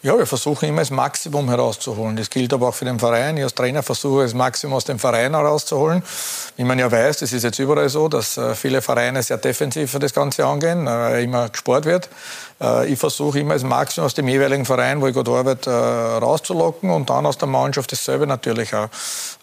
[0.00, 2.14] Ja, wir versuchen immer das Maximum herauszuholen.
[2.14, 3.36] Das gilt aber auch für den Verein.
[3.36, 6.04] Ich als Trainer versuche das Maximum aus dem Verein herauszuholen.
[6.56, 9.90] Wie man ja weiß, das ist jetzt überall so, dass äh, viele Vereine sehr defensiv
[9.90, 12.08] für das Ganze angehen, äh, immer gespart wird.
[12.60, 16.90] Äh, ich versuche immer das Maximum aus dem jeweiligen Verein, wo ich gut arbeite, rauszulocken
[16.90, 18.88] und dann aus der Mannschaft dasselbe natürlich auch.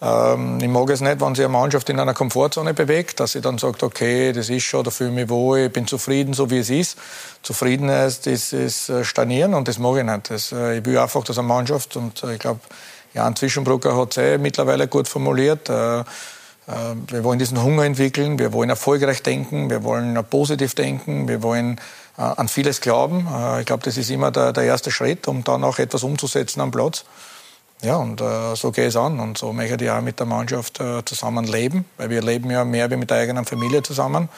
[0.02, 3.42] Ähm, ich mag es nicht, wenn sich eine Mannschaft in einer Komfortzone bewegt, dass sie
[3.42, 6.50] dann sagt, okay, das ist schon, da fühle ich mich wohl, ich bin zufrieden, so
[6.50, 6.98] wie es ist.
[7.42, 10.30] Zufriedenheit ist, ist Stanieren und das mag ich nicht.
[10.30, 12.60] Das, ich will einfach, dass eine Mannschaft, und ich glaube,
[13.14, 18.72] Jan Zwischenbrucker hat es eh mittlerweile gut formuliert, wir wollen diesen Hunger entwickeln, wir wollen
[18.72, 21.82] erfolgreich denken, wir wollen positiv denken, wir wollen äh,
[22.22, 23.28] an vieles glauben.
[23.32, 26.62] Äh, ich glaube, das ist immer der, der, erste Schritt, um dann auch etwas umzusetzen
[26.62, 27.06] am Platz.
[27.82, 29.20] Ja, und äh, so gehe ich es an.
[29.20, 32.64] Und so möchte ich auch mit der Mannschaft äh, zusammen leben, weil wir leben ja
[32.64, 34.30] mehr wie mit der eigenen Familie zusammen.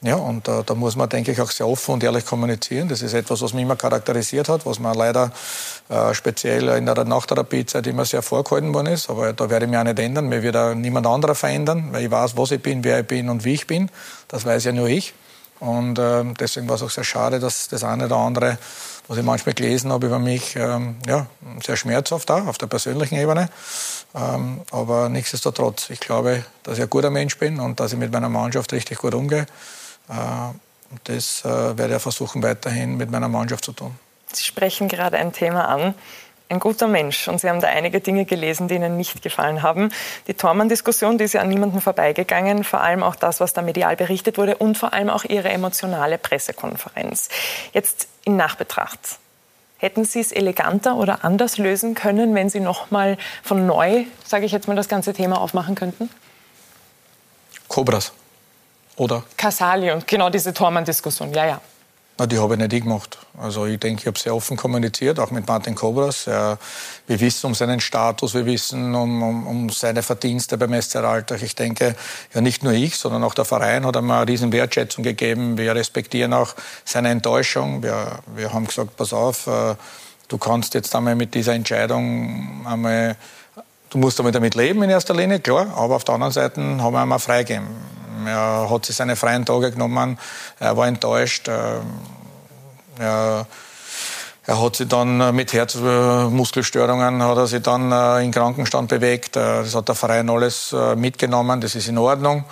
[0.00, 2.86] Ja, und äh, da muss man, denke ich, auch sehr offen und ehrlich kommunizieren.
[2.88, 5.32] Das ist etwas, was mich immer charakterisiert hat, was man leider
[5.88, 9.10] äh, speziell in der Nachtherapiezeit immer sehr vorgehalten worden ist.
[9.10, 10.28] Aber da werde ich mich auch nicht ändern.
[10.28, 13.28] Mir wird auch niemand anderer verändern, weil ich weiß, was ich bin, wer ich bin
[13.28, 13.90] und wie ich bin.
[14.28, 15.14] Das weiß ja nur ich.
[15.60, 18.58] Und äh, deswegen war es auch sehr schade, dass das eine oder andere,
[19.08, 21.26] was ich manchmal gelesen habe über mich, ähm, ja,
[21.64, 23.48] sehr schmerzhaft auch auf der persönlichen Ebene.
[24.14, 28.12] Ähm, aber nichtsdestotrotz, ich glaube, dass ich ein guter Mensch bin und dass ich mit
[28.12, 29.46] meiner Mannschaft richtig gut umgehe.
[30.08, 30.14] Äh,
[31.04, 33.94] das äh, werde ich versuchen, weiterhin mit meiner Mannschaft zu tun.
[34.32, 35.94] Sie sprechen gerade ein Thema an,
[36.48, 37.28] ein guter Mensch.
[37.28, 39.90] Und Sie haben da einige Dinge gelesen, die Ihnen nicht gefallen haben.
[40.26, 42.64] Die Tormann-Diskussion, die ist ja an niemandem vorbeigegangen.
[42.64, 46.18] Vor allem auch das, was da medial berichtet wurde und vor allem auch Ihre emotionale
[46.18, 47.28] Pressekonferenz.
[47.72, 49.18] Jetzt in Nachbetracht.
[49.76, 54.44] Hätten Sie es eleganter oder anders lösen können, wenn Sie noch mal von neu, sage
[54.44, 56.10] ich jetzt mal, das ganze Thema aufmachen könnten?
[57.68, 58.12] Cobras.
[58.96, 59.22] Oder?
[59.36, 61.60] Casali und genau diese Tormann-Diskussion, ja, ja.
[62.20, 63.16] Na, die habe ich nicht ich gemacht.
[63.40, 66.24] Also ich denke, ich habe sehr offen kommuniziert, auch mit Martin Kobras.
[66.24, 66.58] Ja,
[67.06, 71.42] wir wissen um seinen Status, wir wissen um, um, um seine Verdienste beim SC Alltag.
[71.44, 71.94] Ich denke,
[72.34, 75.58] ja nicht nur ich, sondern auch der Verein hat ihm eine riesen Wertschätzung gegeben.
[75.58, 77.84] Wir respektieren auch seine Enttäuschung.
[77.84, 79.76] Wir, wir haben gesagt, pass auf, äh,
[80.26, 83.16] du kannst jetzt einmal mit dieser Entscheidung einmal,
[83.90, 86.92] du musst einmal damit leben in erster Linie, klar, aber auf der anderen Seite haben
[86.92, 87.68] wir einmal freigegeben
[88.26, 90.18] er hat sich seine freien Tage genommen,
[90.58, 91.48] er war enttäuscht.
[91.48, 91.80] Äh,
[92.98, 93.46] er,
[94.46, 99.36] er hat sich dann mit Herzmuskelstörungen hat er sich dann äh, in Krankenstand bewegt.
[99.36, 102.44] Äh, das hat der Verein alles mitgenommen, das ist in Ordnung.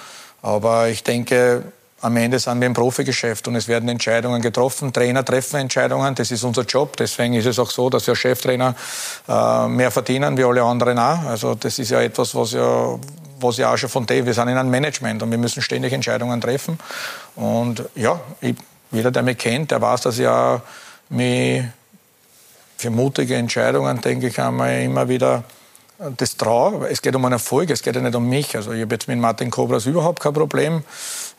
[0.43, 4.93] Aber ich denke, am Ende sind wir im Profigeschäft und es werden Entscheidungen getroffen.
[4.93, 6.97] Trainer treffen Entscheidungen, das ist unser Job.
[6.97, 8.75] Deswegen ist es auch so, dass wir Cheftrainer
[9.69, 11.25] mehr verdienen wie alle anderen auch.
[11.25, 12.99] Also das ist ja etwas, was ja,
[13.39, 15.93] was ja auch schon von dem, wir sind in einem Management und wir müssen ständig
[15.93, 16.79] Entscheidungen treffen.
[17.35, 18.57] Und ja, ich,
[18.91, 20.61] jeder, der mich kennt, der weiß, dass ich auch
[21.09, 21.65] mich
[22.79, 25.45] für mutige Entscheidungen, denke ich, einmal immer wieder
[26.17, 26.89] das traue.
[26.89, 28.55] Es geht um einen Erfolg, es geht ja nicht um mich.
[28.57, 30.85] Also ich habe jetzt mit Martin Kobras überhaupt kein Problem.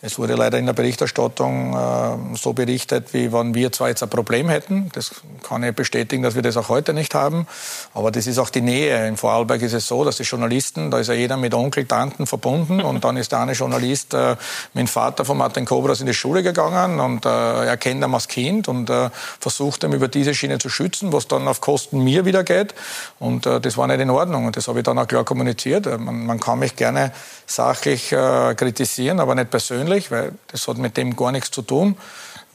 [0.02, 4.10] Es wurde leider in der Berichterstattung äh, so berichtet, wie wenn wir zwar jetzt ein
[4.10, 4.90] Problem hätten.
[4.94, 7.48] Das kann ich bestätigen, dass wir das auch heute nicht haben.
[7.94, 9.08] Aber das ist auch die Nähe.
[9.08, 12.28] In Vorarlberg ist es so, dass die Journalisten, da ist ja jeder mit Onkel, Tanten
[12.28, 12.82] verbunden.
[12.82, 14.36] Und dann ist der eine Journalist äh,
[14.74, 18.14] mit dem Vater von Martin Kobras in die Schule gegangen und äh, er kennt ihn
[18.14, 22.04] als Kind und äh, versucht ihm über diese Schiene zu schützen, was dann auf Kosten
[22.04, 22.74] mir wieder geht.
[23.20, 24.47] Und äh, das war nicht in Ordnung.
[24.48, 25.86] Und das habe ich dann auch klar kommuniziert.
[25.86, 27.12] Äh, man, man kann mich gerne
[27.46, 31.98] sachlich äh, kritisieren, aber nicht persönlich, weil das hat mit dem gar nichts zu tun.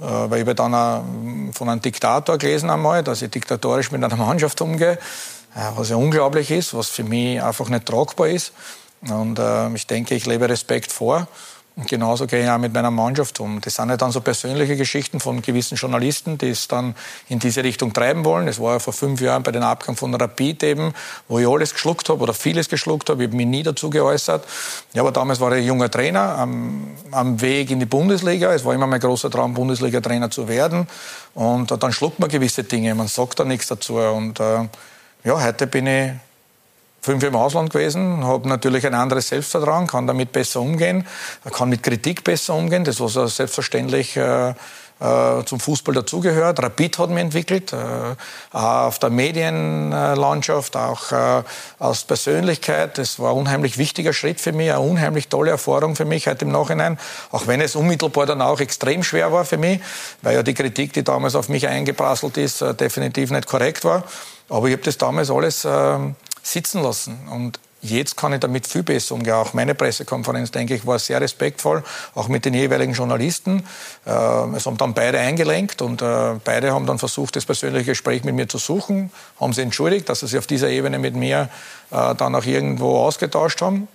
[0.00, 1.04] Äh, weil ich dann auch
[1.52, 4.98] von einem Diktator gelesen einmal, dass ich diktatorisch mit einer Mannschaft umgehe,
[5.54, 8.52] äh, was ja unglaublich ist, was für mich einfach nicht tragbar ist.
[9.08, 11.28] Und äh, ich denke, ich lebe Respekt vor.
[11.74, 13.58] Und genauso gehe ich auch mit meiner Mannschaft um.
[13.62, 16.94] Das sind ja dann so persönliche Geschichten von gewissen Journalisten, die es dann
[17.30, 18.44] in diese Richtung treiben wollen.
[18.44, 20.92] Das war ja vor fünf Jahren bei den Abgang von Rapid eben,
[21.28, 23.22] wo ich alles geschluckt habe oder vieles geschluckt habe.
[23.22, 24.44] Ich habe mich nie dazu geäußert.
[24.92, 28.52] Ja, aber damals war ich junger Trainer am, am Weg in die Bundesliga.
[28.52, 30.86] Es war immer mein großer Traum, Bundesliga-Trainer zu werden.
[31.34, 32.94] Und dann schluckt man gewisse Dinge.
[32.94, 33.96] Man sagt da nichts dazu.
[33.96, 34.68] Und äh,
[35.24, 36.12] ja, heute bin ich
[37.02, 41.06] fünf im Ausland gewesen, habe natürlich ein anderes Selbstvertrauen, kann damit besser umgehen,
[41.50, 44.54] kann mit Kritik besser umgehen, das was selbstverständlich äh,
[45.02, 46.62] äh, zum Fußball dazugehört.
[46.62, 47.76] Rapid hat mich entwickelt, äh,
[48.56, 51.42] auf der Medienlandschaft, auch äh,
[51.80, 52.98] als Persönlichkeit.
[52.98, 56.44] Das war ein unheimlich wichtiger Schritt für mich, eine unheimlich tolle Erfahrung für mich heute
[56.44, 56.98] im Nachhinein.
[57.32, 59.80] Auch wenn es unmittelbar dann auch extrem schwer war für mich,
[60.22, 64.04] weil ja die Kritik, die damals auf mich eingeprasselt ist, äh, definitiv nicht korrekt war.
[64.48, 65.98] Aber ich habe das damals alles äh,
[66.42, 67.28] sitzen lassen.
[67.28, 69.34] Und Jetzt kann ich damit viel besser umgehen.
[69.34, 71.82] Auch meine Pressekonferenz, denke ich, war sehr respektvoll,
[72.14, 73.64] auch mit den jeweiligen Journalisten.
[74.06, 74.10] Äh,
[74.56, 78.36] es haben dann beide eingelenkt und äh, beide haben dann versucht, das persönliche Gespräch mit
[78.36, 81.48] mir zu suchen, haben sie entschuldigt, dass sie sich auf dieser Ebene mit mir
[81.90, 83.88] äh, dann auch irgendwo ausgetauscht haben.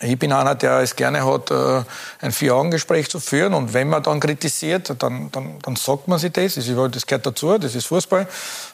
[0.00, 1.82] Ich bin einer, der es gerne hat, äh,
[2.20, 3.54] ein Vier-Augen-Gespräch zu führen.
[3.54, 6.54] Und wenn man dann kritisiert, dann, dann, dann sagt man sich das.
[6.54, 8.28] Das gehört dazu, das ist Fußball.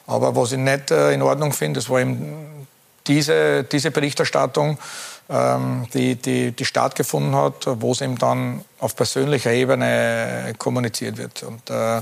[0.05, 2.67] Aber was ich nicht in Ordnung finde, das war eben
[3.09, 4.77] diese, diese Berichterstattung,
[5.29, 11.43] ähm, die, die, die stattgefunden hat, wo es eben dann auf persönlicher Ebene kommuniziert wird.
[11.43, 12.01] Und äh,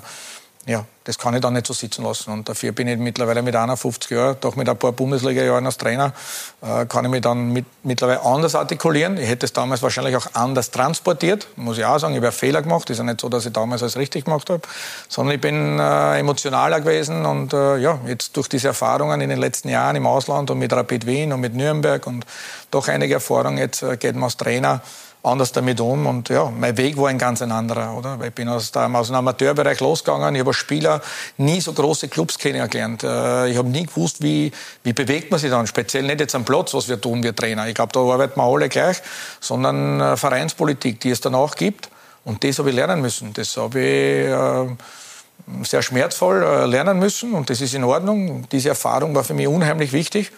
[0.67, 2.29] ja, das kann ich dann nicht so sitzen lassen.
[2.29, 6.11] Und dafür bin ich mittlerweile mit 51 Jahren, doch mit ein paar Bundesliga-Jahren als Trainer,
[6.61, 9.17] äh, kann ich mich dann mit, mittlerweile anders artikulieren.
[9.17, 12.13] Ich hätte es damals wahrscheinlich auch anders transportiert, muss ich auch sagen.
[12.15, 12.89] Ich habe Fehler gemacht.
[12.89, 14.61] Ist ja nicht so, dass ich damals alles richtig gemacht habe,
[15.07, 17.25] sondern ich bin äh, emotionaler gewesen.
[17.25, 20.73] Und äh, ja, jetzt durch diese Erfahrungen in den letzten Jahren im Ausland und mit
[20.73, 22.25] Rapid Wien und mit Nürnberg und
[22.71, 24.81] doch einige Erfahrungen, jetzt äh, geht man als Trainer
[25.27, 26.05] anders damit um.
[26.05, 28.19] Und ja, mein Weg war ein ganz anderer, oder?
[28.19, 30.35] Weil ich bin aus, dem, aus dem Amateurbereich losgegangen.
[30.35, 31.01] Ich habe als Spieler
[31.37, 33.03] nie so große Clubs kennengelernt.
[33.03, 34.51] Äh, ich habe nie gewusst, wie,
[34.83, 35.67] wie bewegt man sich dann.
[35.67, 37.67] Speziell nicht jetzt am Platz, was wir tun, wir Trainer.
[37.67, 39.01] Ich glaube, da arbeiten wir alle gleich,
[39.39, 41.89] sondern äh, Vereinspolitik, die es dann auch gibt.
[42.23, 43.33] Und das habe ich lernen müssen.
[43.33, 48.47] Das habe ich äh, sehr schmerzvoll lernen müssen und das ist in Ordnung.
[48.51, 50.31] Diese Erfahrung war für mich unheimlich wichtig.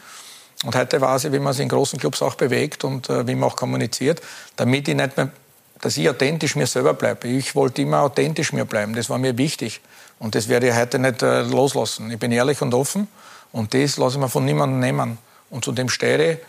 [0.65, 3.35] Und heute weiß ich, wie man sich in großen Clubs auch bewegt und äh, wie
[3.35, 4.21] man auch kommuniziert,
[4.57, 5.29] damit ich nicht mehr,
[5.79, 7.29] dass ich authentisch mir selber bleibe.
[7.29, 8.93] Ich wollte immer authentisch mir bleiben.
[8.93, 9.79] Das war mir wichtig.
[10.19, 12.11] Und das werde ich heute nicht äh, loslassen.
[12.11, 13.07] Ich bin ehrlich und offen
[13.53, 15.17] und das lasse ich mir von niemandem nehmen.
[15.49, 16.39] Und zu dem stehe ich.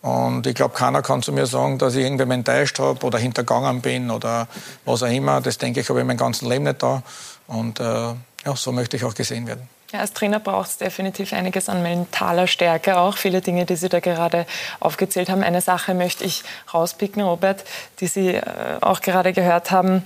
[0.00, 3.82] Und ich glaube, keiner kann zu mir sagen, dass ich irgendwem enttäuscht habe oder hintergangen
[3.82, 4.48] bin oder
[4.84, 5.40] was auch immer.
[5.40, 7.02] Das denke ich, habe ich mein ganzes Leben nicht da.
[7.48, 9.68] Und äh, ja, so möchte ich auch gesehen werden.
[9.92, 13.16] Ja, als Trainer braucht es definitiv einiges an mentaler Stärke auch.
[13.16, 14.44] Viele Dinge, die Sie da gerade
[14.80, 15.42] aufgezählt haben.
[15.42, 16.42] Eine Sache möchte ich
[16.74, 17.64] rauspicken, Robert,
[18.00, 18.42] die Sie äh,
[18.82, 20.04] auch gerade gehört haben.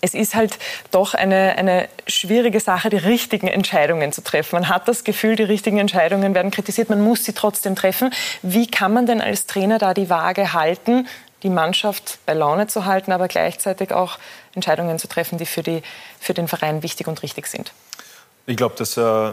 [0.00, 0.58] Es ist halt
[0.90, 4.56] doch eine, eine schwierige Sache, die richtigen Entscheidungen zu treffen.
[4.56, 8.12] Man hat das Gefühl, die richtigen Entscheidungen werden kritisiert, man muss sie trotzdem treffen.
[8.42, 11.06] Wie kann man denn als Trainer da die Waage halten,
[11.44, 14.18] die Mannschaft bei Laune zu halten, aber gleichzeitig auch
[14.54, 15.82] Entscheidungen zu treffen, die für, die,
[16.18, 17.72] für den Verein wichtig und richtig sind?
[18.50, 19.32] Ich glaube, dass äh,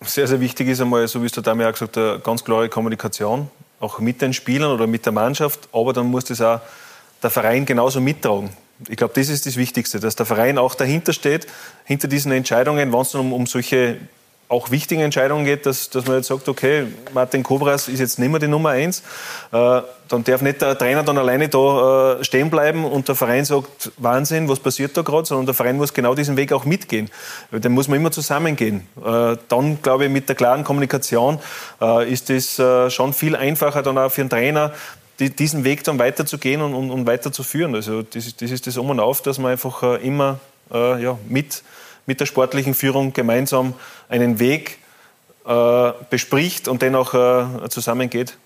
[0.00, 2.68] sehr, sehr wichtig ist einmal, so wie es der Dame auch gesagt hat, ganz klare
[2.68, 3.48] Kommunikation,
[3.78, 5.68] auch mit den Spielern oder mit der Mannschaft.
[5.70, 6.60] Aber dann muss das auch
[7.22, 8.50] der Verein genauso mittragen.
[8.88, 11.46] Ich glaube, das ist das Wichtigste, dass der Verein auch dahinter steht,
[11.84, 13.98] hinter diesen Entscheidungen, wenn es um, um solche
[14.48, 18.30] auch wichtige Entscheidungen geht, dass, dass man jetzt sagt, okay, Martin Kobras ist jetzt nicht
[18.30, 19.02] mehr die Nummer eins,
[19.52, 23.44] äh, dann darf nicht der Trainer dann alleine da äh, stehen bleiben und der Verein
[23.44, 27.10] sagt, Wahnsinn, was passiert da gerade, sondern der Verein muss genau diesen Weg auch mitgehen.
[27.50, 28.86] Den muss man immer zusammengehen.
[29.04, 31.40] Äh, dann, glaube ich, mit der klaren Kommunikation
[31.80, 34.72] äh, ist es äh, schon viel einfacher dann auch für einen Trainer,
[35.18, 37.74] die, diesen Weg dann weiterzugehen und, und, und weiterzuführen.
[37.74, 40.38] Also das, das ist das Um und Auf, dass man einfach äh, immer
[40.68, 41.62] ja, mit
[42.06, 43.74] mit der sportlichen Führung gemeinsam
[44.08, 44.78] einen Weg
[45.46, 48.36] äh, bespricht und den auch äh, zusammengeht.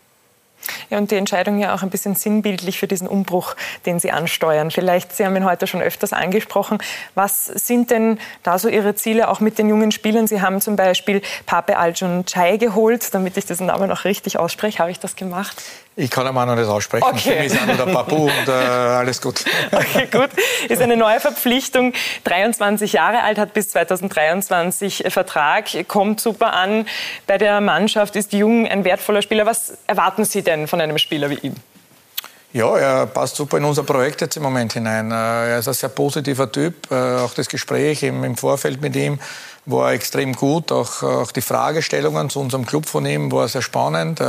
[0.91, 3.55] Ja, und die Entscheidung ja auch ein bisschen sinnbildlich für diesen Umbruch,
[3.87, 4.71] den Sie ansteuern.
[4.71, 6.79] Vielleicht, Sie haben ihn heute schon öfters angesprochen.
[7.15, 10.27] Was sind denn da so Ihre Ziele auch mit den jungen Spielern?
[10.27, 14.81] Sie haben zum Beispiel Pape Aljun Chai geholt, damit ich diesen Namen auch richtig ausspreche.
[14.81, 15.63] Habe ich das gemacht?
[16.01, 17.05] Ich kann einmal noch nicht aussprechen.
[17.05, 17.19] Okay.
[17.19, 19.45] Für mich ist der Papu und äh, alles gut.
[19.71, 20.31] Okay, gut.
[20.69, 21.93] Ist eine neue Verpflichtung.
[22.25, 26.87] 23 Jahre alt, hat bis 2023 Vertrag, kommt super an
[27.27, 29.45] bei der Mannschaft, ist jung, ein wertvoller Spieler.
[29.45, 31.57] Was erwarten Sie denn von einem Spieler wie ihm?
[32.53, 35.11] Ja, er passt super in unser Projekt jetzt im Moment hinein.
[35.11, 36.91] Äh, er ist ein sehr positiver Typ.
[36.91, 39.19] Äh, auch das Gespräch im, Vorfeld mit ihm
[39.67, 40.73] war extrem gut.
[40.73, 44.21] Auch, auch die Fragestellungen zu unserem Club von ihm war sehr spannend.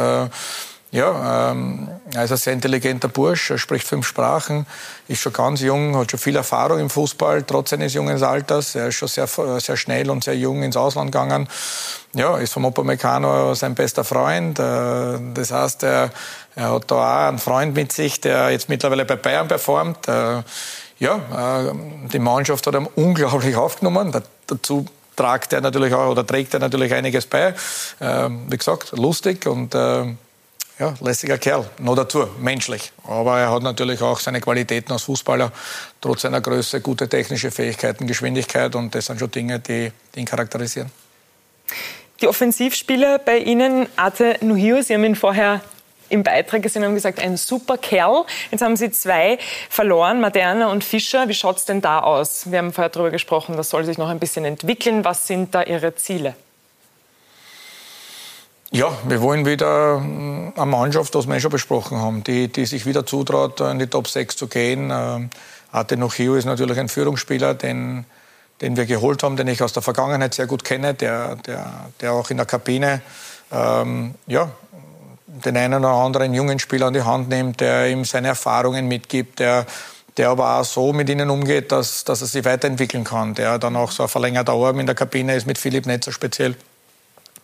[0.92, 4.66] Äh, ja, ähm, er ist ein sehr intelligenter Bursch, er spricht fünf Sprachen,
[5.08, 8.76] ist schon ganz jung, hat schon viel Erfahrung im Fußball, trotz seines jungen Alters.
[8.76, 11.48] Er ist schon sehr, sehr schnell und sehr jung ins Ausland gegangen.
[12.14, 14.60] Ja, ist vom Opa Meccano sein bester Freund.
[14.60, 16.10] Äh, das heißt, er,
[16.56, 20.10] er hat da auch einen Freund mit sich, der jetzt mittlerweile bei Bayern performt.
[20.10, 20.44] Äh,
[21.00, 21.16] ja,
[21.70, 21.74] äh,
[22.12, 24.12] die Mannschaft hat ihn unglaublich aufgenommen.
[24.48, 24.86] Dazu
[25.16, 27.54] tragt er natürlich auch oder trägt er natürlich einiges bei.
[28.00, 29.76] Wie gesagt, lustig und
[30.82, 32.92] ja, lässiger Kerl, noch dazu, menschlich.
[33.08, 35.52] Aber er hat natürlich auch seine Qualitäten als Fußballer,
[36.02, 40.26] trotz seiner Größe, gute technische Fähigkeiten, Geschwindigkeit und das sind schon Dinge, die, die ihn
[40.26, 40.92] charakterisieren.
[42.20, 45.62] Die Offensivspieler bei Ihnen, Ate Nuhio, Sie haben ihn vorher
[46.10, 48.26] im Beitrag gesehen haben gesagt, ein super Kerl.
[48.50, 49.38] Jetzt haben Sie zwei
[49.70, 51.30] verloren, Maderna und Fischer.
[51.30, 52.52] Wie schaut es denn da aus?
[52.52, 55.06] Wir haben vorher darüber gesprochen, das soll sich noch ein bisschen entwickeln.
[55.06, 56.36] Was sind da Ihre Ziele?
[58.74, 63.06] Ja, wir wollen wieder eine Mannschaft, das wir schon besprochen haben, die, die sich wieder
[63.06, 64.90] zutraut, in die Top 6 zu gehen.
[64.94, 65.30] Ähm,
[65.74, 68.06] Ate Nochio ist natürlich ein Führungsspieler, den,
[68.62, 72.14] den wir geholt haben, den ich aus der Vergangenheit sehr gut kenne, der, der, der
[72.14, 73.02] auch in der Kabine
[73.52, 74.50] ähm, ja,
[75.28, 79.40] den einen oder anderen jungen Spieler an die Hand nimmt, der ihm seine Erfahrungen mitgibt,
[79.40, 79.66] der,
[80.16, 83.76] der aber auch so mit ihnen umgeht, dass, dass er sich weiterentwickeln kann, der dann
[83.76, 86.56] auch so ein verlängerter Arm in der Kabine ist, mit Philipp Netzer speziell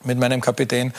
[0.08, 0.94] mit meinem Kapitän,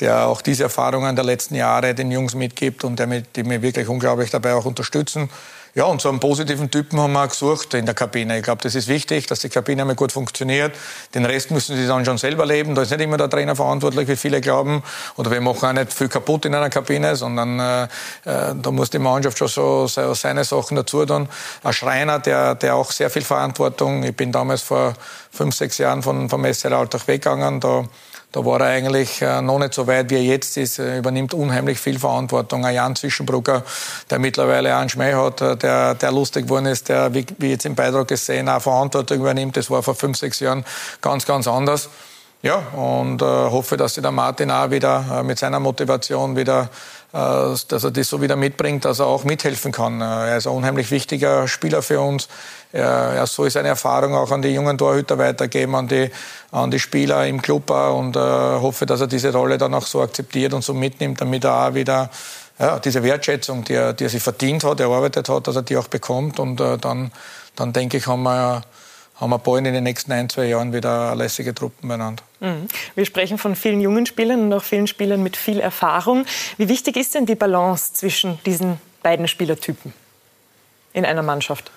[0.00, 3.62] der auch diese Erfahrungen der letzten Jahre den Jungs mitgibt und der mit, die mir
[3.62, 5.28] wirklich unglaublich dabei auch unterstützen.
[5.76, 8.36] Ja, und so einen positiven Typen haben wir gesucht in der Kabine.
[8.38, 10.72] Ich glaube, das ist wichtig, dass die Kabine einmal gut funktioniert.
[11.16, 12.76] Den Rest müssen sie dann schon selber leben.
[12.76, 14.84] Da ist nicht immer der Trainer verantwortlich, wie viele glauben.
[15.16, 17.82] Oder wir machen auch nicht viel kaputt in einer Kabine, sondern äh,
[18.24, 21.28] äh da muss die Mannschaft schon so, seine Sachen dazu tun.
[21.64, 24.04] Ein Schreiner, der, der auch sehr viel Verantwortung.
[24.04, 24.94] Ich bin damals vor
[25.32, 27.58] fünf, sechs Jahren von, vom SL Alltag weggegangen.
[27.58, 27.84] Da
[28.34, 30.80] da war er eigentlich äh, noch nicht so weit, wie er jetzt ist.
[30.80, 32.66] Er übernimmt unheimlich viel Verantwortung.
[32.66, 33.62] Ein Jan Zwischenbrucker,
[34.10, 37.64] der mittlerweile einen Schmäh hat, äh, der, der lustig geworden ist, der, wie, wie jetzt
[37.64, 39.56] im Beitrag gesehen, auch Verantwortung übernimmt.
[39.56, 40.64] Das war vor fünf, sechs Jahren
[41.00, 41.88] ganz, ganz anders.
[42.42, 46.70] Ja, und äh, hoffe, dass sich der Martin auch wieder äh, mit seiner Motivation wieder
[47.14, 50.00] äh, dass er das so wieder mitbringt, dass er auch mithelfen kann.
[50.00, 52.28] Äh, er ist ein unheimlich wichtiger Spieler für uns.
[52.76, 56.10] Er soll seine Erfahrung auch an die jungen Torhüter weitergeben, an die,
[56.50, 60.02] an die Spieler im Club und äh, hoffe, dass er diese Rolle dann auch so
[60.02, 62.10] akzeptiert und so mitnimmt, damit er auch wieder
[62.58, 65.76] ja, diese Wertschätzung, die er, die er sich verdient hat, erarbeitet hat, dass er die
[65.76, 66.40] auch bekommt.
[66.40, 67.12] Und äh, dann,
[67.54, 68.62] dann denke ich, haben wir
[69.20, 72.24] haben wir bald in den nächsten ein, zwei Jahren wieder lässige Truppen beieinander.
[72.40, 72.66] Mhm.
[72.96, 76.26] Wir sprechen von vielen jungen Spielern und auch vielen Spielern mit viel Erfahrung.
[76.56, 79.92] Wie wichtig ist denn die Balance zwischen diesen beiden Spielertypen
[80.92, 81.70] in einer Mannschaft?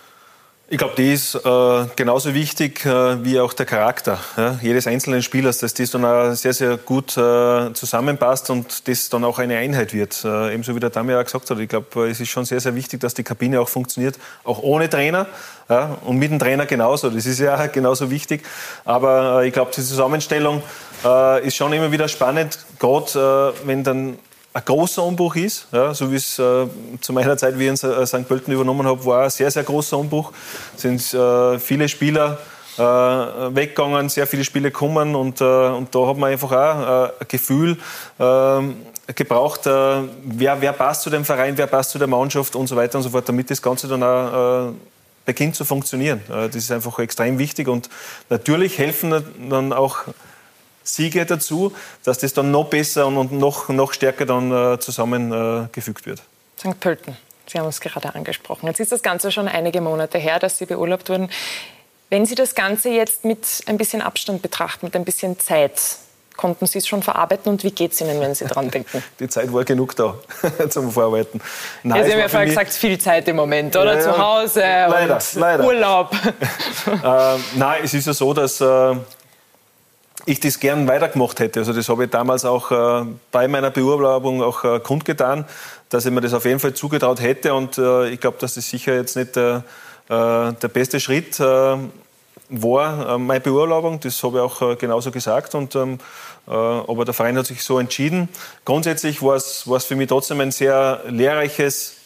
[0.70, 5.24] Ich glaube, die ist äh, genauso wichtig äh, wie auch der Charakter ja, jedes einzelnen
[5.24, 9.56] Spielers, dass das dann auch sehr, sehr gut äh, zusammenpasst und das dann auch eine
[9.56, 10.26] Einheit wird.
[10.26, 12.76] Äh, ebenso wie der Dami auch gesagt hat, ich glaube, es ist schon sehr, sehr
[12.76, 15.28] wichtig, dass die Kabine auch funktioniert, auch ohne Trainer
[15.70, 17.10] ja, und mit dem Trainer genauso.
[17.12, 18.44] Das ist ja genauso wichtig.
[18.84, 20.62] Aber äh, ich glaube, die Zusammenstellung
[21.06, 24.20] äh, ist schon immer wieder spannend, gerade wenn dann
[24.58, 26.66] ein großer Umbruch ist, ja, so wie es äh,
[27.00, 28.28] zu meiner Zeit, wie ich in St.
[28.28, 30.34] Pölten übernommen habe, war ein sehr, sehr großer Umbruch.
[30.76, 32.40] Es sind äh, viele Spieler
[32.76, 37.12] äh, weggegangen, sehr viele Spiele kommen und, äh, und da hat man einfach auch äh,
[37.20, 37.78] ein Gefühl
[38.20, 38.78] ähm,
[39.16, 42.76] gebraucht, äh, wer, wer passt zu dem Verein, wer passt zu der Mannschaft und so
[42.76, 44.74] weiter und so fort, damit das Ganze dann auch
[45.26, 46.22] beginnt zu funktionieren.
[46.30, 47.90] Das ist einfach extrem wichtig und
[48.30, 50.06] natürlich helfen dann auch
[50.88, 51.74] Siege dazu,
[52.04, 56.22] dass das dann noch besser und noch, noch stärker dann äh, zusammengefügt wird.
[56.58, 56.80] St.
[56.80, 57.18] Pölten,
[57.48, 58.68] Sie haben es gerade angesprochen.
[58.68, 61.30] Jetzt ist das Ganze schon einige Monate her, dass Sie beurlaubt wurden.
[62.10, 65.74] Wenn Sie das Ganze jetzt mit ein bisschen Abstand betrachten, mit ein bisschen Zeit,
[66.38, 69.04] konnten Sie es schon verarbeiten und wie geht es Ihnen, wenn Sie dran denken?
[69.20, 70.16] Die Zeit war genug da
[70.70, 71.42] zum Verarbeiten.
[71.84, 73.96] Nein, ja, Sie haben ja vorher gesagt, viel Zeit im Moment, oder?
[73.96, 75.66] Ja, Zu Hause leider, und leider.
[75.66, 76.12] Urlaub.
[76.86, 78.96] äh, nein, es ist ja so, dass äh,
[80.28, 81.62] ich das gern weitergemacht hätte.
[81.62, 85.46] Also das habe ich damals auch äh, bei meiner Beurlaubung auch äh, kundgetan,
[85.90, 87.54] dass ich mir das auf jeden Fall zugetraut hätte.
[87.54, 89.64] Und äh, ich glaube, dass das sicher jetzt nicht der,
[90.10, 91.78] äh, der beste Schritt äh,
[92.50, 94.02] war, äh, meine Beurlaubung.
[94.02, 95.56] Das habe ich auch genauso gesagt.
[95.56, 95.98] Und, ähm,
[96.46, 98.30] aber der Verein hat sich so entschieden.
[98.64, 101.97] Grundsätzlich war es für mich trotzdem ein sehr lehrreiches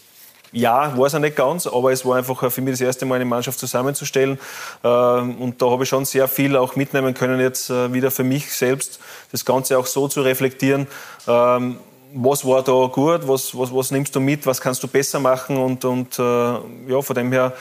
[0.51, 3.15] ja, war es ja nicht ganz, aber es war einfach für mich das erste Mal
[3.15, 4.37] eine Mannschaft zusammenzustellen.
[4.83, 8.23] Ähm, und da habe ich schon sehr viel auch mitnehmen können, jetzt äh, wieder für
[8.23, 8.99] mich selbst,
[9.31, 10.87] das Ganze auch so zu reflektieren.
[11.27, 11.77] Ähm,
[12.13, 15.55] was war da gut, was, was, was nimmst du mit, was kannst du besser machen
[15.55, 17.53] und, und äh, ja, von dem her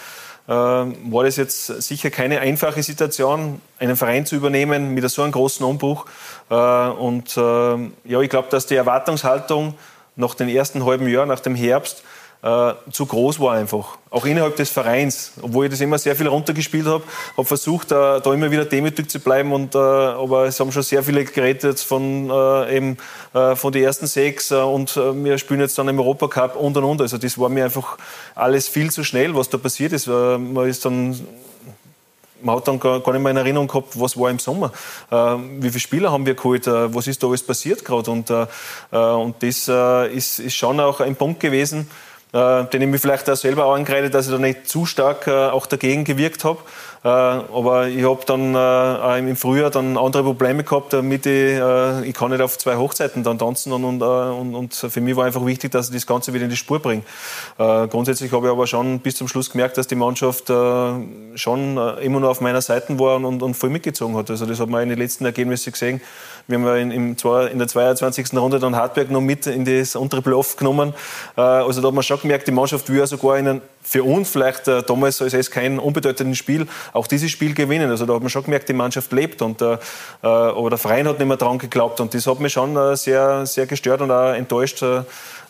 [0.48, 5.30] äh, war das jetzt sicher keine einfache Situation, einen Verein zu übernehmen mit so einem
[5.30, 6.06] großen Umbruch.
[6.48, 9.74] Und ja, ich glaube, dass die Erwartungshaltung
[10.16, 12.02] nach dem ersten halben Jahr, nach dem Herbst,
[12.42, 13.98] äh, zu groß war einfach.
[14.08, 17.04] Auch innerhalb des Vereins, obwohl ich das immer sehr viel runtergespielt habe,
[17.36, 19.52] habe versucht, äh, da immer wieder demütig zu bleiben.
[19.52, 22.96] Und, äh, aber es haben schon sehr viele geredet von, äh, eben,
[23.34, 26.84] äh, von den ersten sechs äh, und wir spielen jetzt dann im Europacup und und
[26.84, 27.00] und.
[27.02, 27.98] Also das war mir einfach
[28.34, 30.06] alles viel zu schnell, was da passiert ist.
[30.06, 31.20] man ist dann
[32.42, 34.72] man hat dann gar, nicht mehr in Erinnerung gehabt, was war im Sommer.
[35.10, 36.66] Äh, wie viele Spieler haben wir geholt?
[36.66, 38.10] Äh, was ist da alles passiert gerade?
[38.10, 38.46] Und, äh,
[38.96, 39.68] und das
[40.12, 41.88] ist, ist schon auch ein Punkt gewesen,
[42.32, 45.66] den ich mir vielleicht auch selber angreife, dass ich da nicht zu stark äh, auch
[45.66, 46.60] dagegen gewirkt habe.
[47.02, 52.04] Äh, aber ich habe dann äh, im Frühjahr dann andere Probleme gehabt, damit ich, äh,
[52.04, 55.24] ich kann nicht auf zwei Hochzeiten dann tanzen und, und, und, und für mich war
[55.24, 57.02] einfach wichtig, dass ich das Ganze wieder in die Spur bringe.
[57.56, 62.30] grundsätzlich habe ich aber schon bis zum Schluss gemerkt, dass die Mannschaft schon immer nur
[62.30, 64.30] auf meiner Seite war und, und voll mitgezogen hat.
[64.30, 66.00] Also das hat man in den letzten Ergebnissen gesehen.
[66.46, 67.16] Wir haben in, im,
[67.52, 68.32] in der 22.
[68.34, 70.94] Runde dann Hartberg noch mit in das untere Playoff genommen.
[71.36, 74.30] Also da hat man schon gemerkt, die Mannschaft will ja sogar in einen für uns
[74.30, 77.90] vielleicht äh, damals als es kein unbedeutendes Spiel auch dieses Spiel gewinnen.
[77.90, 79.78] Also da hat man schon gemerkt, die Mannschaft lebt und äh, äh
[80.22, 83.46] aber der Verein hat nicht mehr dran geglaubt und das hat mich schon äh, sehr,
[83.46, 85.02] sehr gestört und auch enttäuscht, äh, äh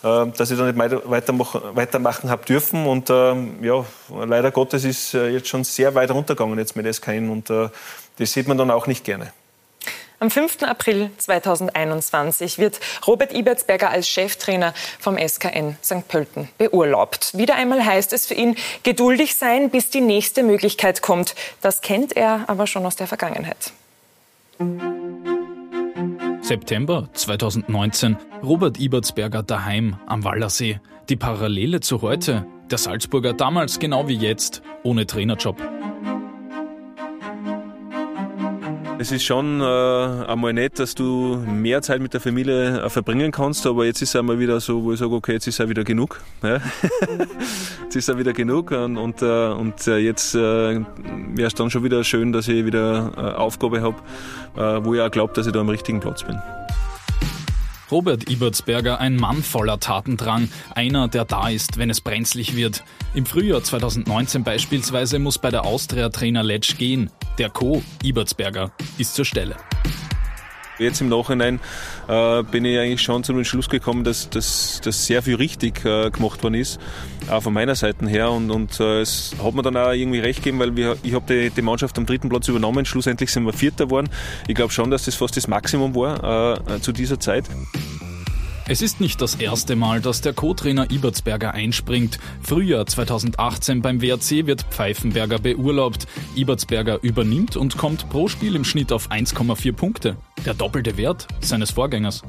[0.02, 3.84] dass ich da nicht weitermachen, weitermachen habe dürfen und ähm, ja,
[4.24, 8.56] leider Gottes ist jetzt schon sehr weit runtergegangen jetzt mit SKN und das sieht man
[8.58, 9.32] dann auch nicht gerne.
[10.22, 10.64] Am 5.
[10.64, 16.06] April 2021 wird Robert Ibertsberger als Cheftrainer vom SKN St.
[16.08, 17.38] Pölten beurlaubt.
[17.38, 21.34] Wieder einmal heißt es für ihn geduldig sein, bis die nächste Möglichkeit kommt.
[21.62, 23.72] Das kennt er aber schon aus der Vergangenheit.
[26.42, 28.18] September 2019.
[28.42, 30.80] Robert Ibertsberger daheim am Wallersee.
[31.08, 32.44] Die Parallele zu heute.
[32.70, 35.56] Der Salzburger damals genau wie jetzt, ohne Trainerjob.
[39.00, 43.32] Es ist schon äh, einmal nett, dass du mehr Zeit mit der Familie äh, verbringen
[43.32, 45.68] kannst, aber jetzt ist es einmal wieder so, wo ich sage, okay, jetzt ist es
[45.70, 46.20] wieder genug.
[46.42, 46.60] Ja?
[47.84, 50.80] jetzt ist es wieder genug und, und, äh, und äh, jetzt äh,
[51.34, 53.96] wäre es dann schon wieder schön, dass ich wieder äh, Aufgabe habe,
[54.84, 56.38] wo ich auch glaube, dass ich da am richtigen Platz bin.
[57.90, 62.84] Robert Ibertsberger ein Mann voller Tatendrang, einer, der da ist, wenn es brenzlig wird.
[63.14, 67.10] Im Frühjahr 2019 beispielsweise muss bei der Austria-Trainer Letsch gehen.
[67.38, 67.82] Der Co.
[68.02, 69.56] Ibertsberger ist zur Stelle.
[70.80, 71.60] Jetzt im Nachhinein
[72.08, 76.10] äh, bin ich eigentlich schon zum Schluss gekommen, dass, dass, dass sehr viel richtig äh,
[76.10, 76.80] gemacht worden ist,
[77.30, 78.30] auch von meiner Seite her.
[78.30, 81.26] Und, und äh, es hat mir dann auch irgendwie recht gegeben, weil wir, ich habe
[81.28, 82.86] die, die Mannschaft am dritten Platz übernommen.
[82.86, 84.08] Schlussendlich sind wir Vierter geworden.
[84.48, 87.44] Ich glaube schon, dass das fast das Maximum war äh, zu dieser Zeit.
[88.70, 92.20] Es ist nicht das erste Mal, dass der Co-Trainer Ibertsberger einspringt.
[92.40, 96.06] Frühjahr 2018 beim WRC wird Pfeifenberger beurlaubt.
[96.36, 100.16] Ibertsberger übernimmt und kommt pro Spiel im Schnitt auf 1,4 Punkte.
[100.46, 102.22] Der doppelte Wert seines Vorgängers.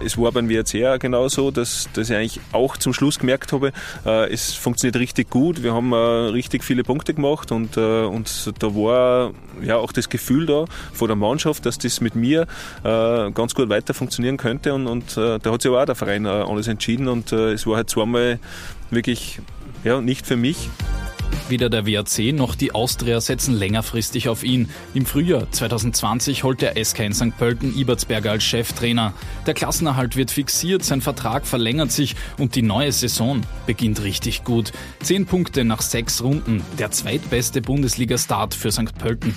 [0.00, 3.72] Es war beim auch genauso, dass, dass ich eigentlich auch zum Schluss gemerkt habe,
[4.04, 5.62] äh, es funktioniert richtig gut.
[5.62, 9.32] Wir haben äh, richtig viele Punkte gemacht und, äh, und da war
[9.62, 12.46] ja auch das Gefühl da vor der Mannschaft, dass das mit mir
[12.82, 15.94] äh, ganz gut weiter funktionieren könnte und, und äh, da hat sich aber auch der
[15.94, 18.38] Verein äh, alles entschieden und es war halt zweimal
[18.90, 19.40] wirklich
[19.84, 20.68] ja, nicht für mich.
[21.48, 24.68] Weder der WRC noch die Austria setzen längerfristig auf ihn.
[24.94, 27.36] Im Frühjahr 2020 holt der SK in St.
[27.36, 29.12] Pölten Ibertsberger als Cheftrainer.
[29.46, 34.72] Der Klassenerhalt wird fixiert, sein Vertrag verlängert sich und die neue Saison beginnt richtig gut.
[35.00, 38.96] Zehn Punkte nach sechs Runden, der zweitbeste Bundesliga-Start für St.
[38.98, 39.34] Pölten.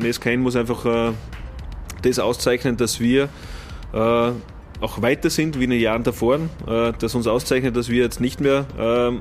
[0.00, 1.12] SK muss einfach äh,
[2.02, 3.28] das auszeichnen, dass wir
[3.92, 4.32] äh,
[4.80, 8.20] auch weiter sind wie in den Jahren davor, äh, das uns auszeichnet, dass wir jetzt
[8.20, 9.18] nicht mehr äh,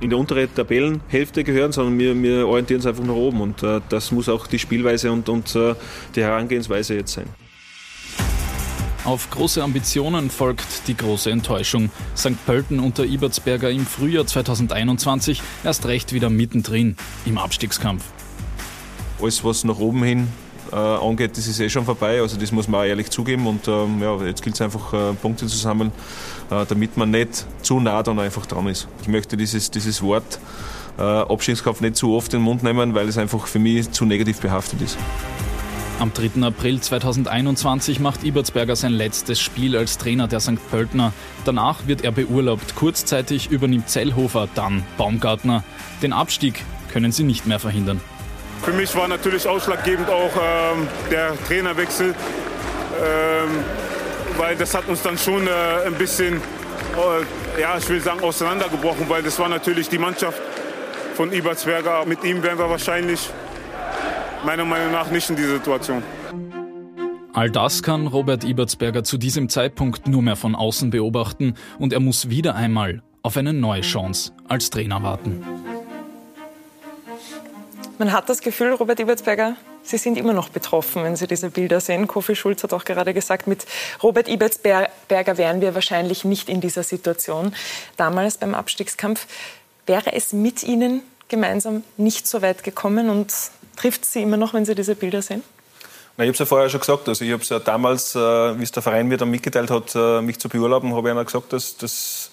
[0.00, 3.40] in der unteren Tabellenhälfte gehören, sondern wir, wir orientieren uns einfach nach oben.
[3.40, 5.74] Und äh, das muss auch die Spielweise und, und äh,
[6.14, 7.26] die Herangehensweise jetzt sein.
[9.04, 11.90] Auf große Ambitionen folgt die große Enttäuschung.
[12.16, 12.44] St.
[12.44, 18.02] Pölten unter Ibertsberger im Frühjahr 2021 erst recht wieder mittendrin im Abstiegskampf.
[19.22, 20.28] Alles, was nach oben hin
[20.72, 22.20] äh, angeht, das ist eh schon vorbei.
[22.20, 23.46] Also das muss man auch ehrlich zugeben.
[23.46, 25.92] Und ähm, ja, jetzt gilt es einfach, äh, Punkte zu sammeln,
[26.50, 28.88] damit man nicht zu nah dann einfach dran ist.
[29.02, 30.38] Ich möchte dieses, dieses Wort
[30.98, 34.04] äh, Abstiegskampf nicht zu oft in den Mund nehmen, weil es einfach für mich zu
[34.04, 34.96] negativ behaftet ist.
[35.98, 36.42] Am 3.
[36.42, 40.58] April 2021 macht Ibertsberger sein letztes Spiel als Trainer der St.
[40.70, 41.14] Pöltner.
[41.46, 42.74] Danach wird er beurlaubt.
[42.74, 45.64] Kurzzeitig übernimmt Zellhofer, dann Baumgartner.
[46.02, 48.02] Den Abstieg können sie nicht mehr verhindern.
[48.62, 52.14] Für mich war natürlich ausschlaggebend auch ähm, der Trainerwechsel,
[53.02, 53.48] ähm,
[54.36, 55.50] weil das hat uns dann schon äh,
[55.86, 60.40] ein bisschen, äh, ja, ich will sagen, auseinandergebrochen, weil das war natürlich die Mannschaft
[61.14, 62.04] von Ibertsberger.
[62.04, 63.30] Mit ihm wären wir wahrscheinlich
[64.44, 66.02] meiner Meinung nach nicht in dieser Situation.
[67.32, 72.00] All das kann Robert Ibertsberger zu diesem Zeitpunkt nur mehr von außen beobachten und er
[72.00, 75.44] muss wieder einmal auf eine neue Chance als Trainer warten.
[77.98, 79.56] Man hat das Gefühl, Robert Ibertsberger,
[79.86, 82.08] Sie sind immer noch betroffen, wenn Sie diese Bilder sehen.
[82.08, 83.66] Kofi Schulz hat auch gerade gesagt, mit
[84.02, 87.54] Robert Ibertsberger wären wir wahrscheinlich nicht in dieser Situation
[87.96, 89.26] damals beim Abstiegskampf.
[89.86, 93.32] Wäre es mit Ihnen gemeinsam nicht so weit gekommen und
[93.76, 95.44] trifft Sie immer noch, wenn Sie diese Bilder sehen?
[96.16, 97.08] Na, ich habe es ja vorher schon gesagt.
[97.08, 98.18] Also ich habe es ja damals, äh,
[98.58, 101.24] wie es der Verein mir dann mitgeteilt hat, äh, mich zu beurlauben, habe ich einer
[101.24, 102.32] gesagt, dass das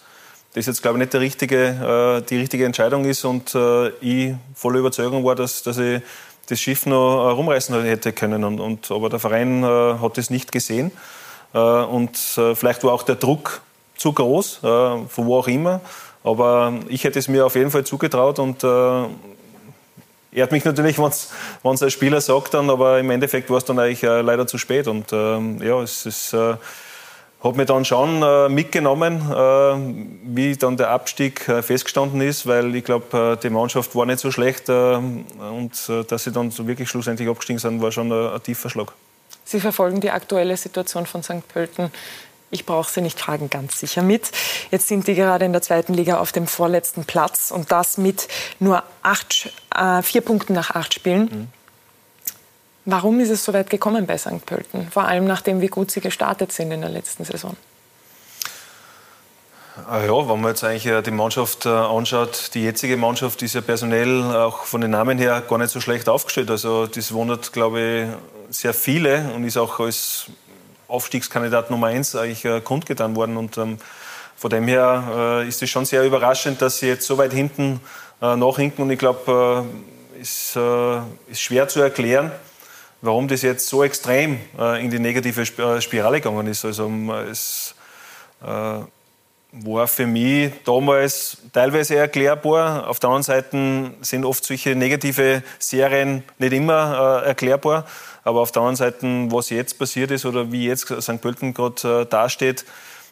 [0.53, 4.35] das jetzt glaube ich nicht der richtige, äh, die richtige Entscheidung ist und äh, ich
[4.53, 6.01] voller Überzeugung war, dass, dass ich
[6.47, 8.43] das Schiff noch äh, rumreißen hätte können.
[8.43, 10.91] Und, und, aber der Verein äh, hat das nicht gesehen.
[11.53, 13.61] Äh, und vielleicht war auch der Druck
[13.95, 15.79] zu groß, von wo auch immer.
[16.23, 20.97] Aber ich hätte es mir auf jeden Fall zugetraut und ehrt mich natürlich,
[21.63, 24.57] wenn es ein Spieler sagt dann, aber im Endeffekt war es dann eigentlich leider zu
[24.57, 24.87] spät.
[24.87, 26.55] Und ähm, ja, es ist, äh,
[27.43, 32.73] hat mich dann schon äh, mitgenommen, äh, wie dann der Abstieg äh, festgestanden ist, weil
[32.75, 35.71] ich glaube, äh, die Mannschaft war nicht so schlecht und
[36.07, 38.93] dass sie dann so wirklich schlussendlich abgestiegen sind, war schon ein, tiefer Schlag.
[39.43, 41.47] Sie verfolgen die aktuelle Situation von St.
[41.47, 41.91] Pölten
[42.53, 44.29] ich brauche Sie nicht fragen, ganz sicher mit.
[44.69, 48.27] Jetzt sind die gerade in der zweiten Liga auf dem vorletzten Platz und das mit
[48.59, 51.21] nur acht, äh, vier Punkten nach acht Spielen.
[51.23, 51.47] Mhm.
[52.85, 54.45] Warum ist es so weit gekommen bei St.
[54.45, 54.89] Pölten?
[54.91, 57.55] Vor allem nachdem, wie gut Sie gestartet sind in der letzten Saison.
[59.89, 63.55] Ah ja, wenn man jetzt eigentlich äh, die Mannschaft äh, anschaut, die jetzige Mannschaft ist
[63.55, 66.51] ja personell auch von den Namen her gar nicht so schlecht aufgestellt.
[66.51, 70.25] Also das wundert, glaube ich, sehr viele und ist auch als
[70.87, 73.35] Aufstiegskandidat Nummer eins eigentlich äh, kundgetan worden.
[73.35, 73.79] Und ähm,
[74.35, 77.79] von dem her ist es schon sehr überraschend, dass sie jetzt so weit hinten
[78.19, 78.83] nachhinken.
[78.83, 79.65] Und ich glaube,
[80.17, 80.57] äh, ist,
[81.27, 82.31] ist schwer zu erklären,
[83.03, 86.65] warum das jetzt so extrem äh, in die negative äh, Spirale gegangen ist.
[86.65, 87.75] Also ähm, es
[88.41, 92.89] war für mich damals teilweise erklärbar.
[92.89, 97.85] Auf der anderen Seite sind oft solche negative Serien nicht immer erklärbar.
[98.23, 101.21] Aber auf der anderen Seite, was jetzt passiert ist oder wie jetzt St.
[101.21, 102.65] Pölten gerade äh, dasteht,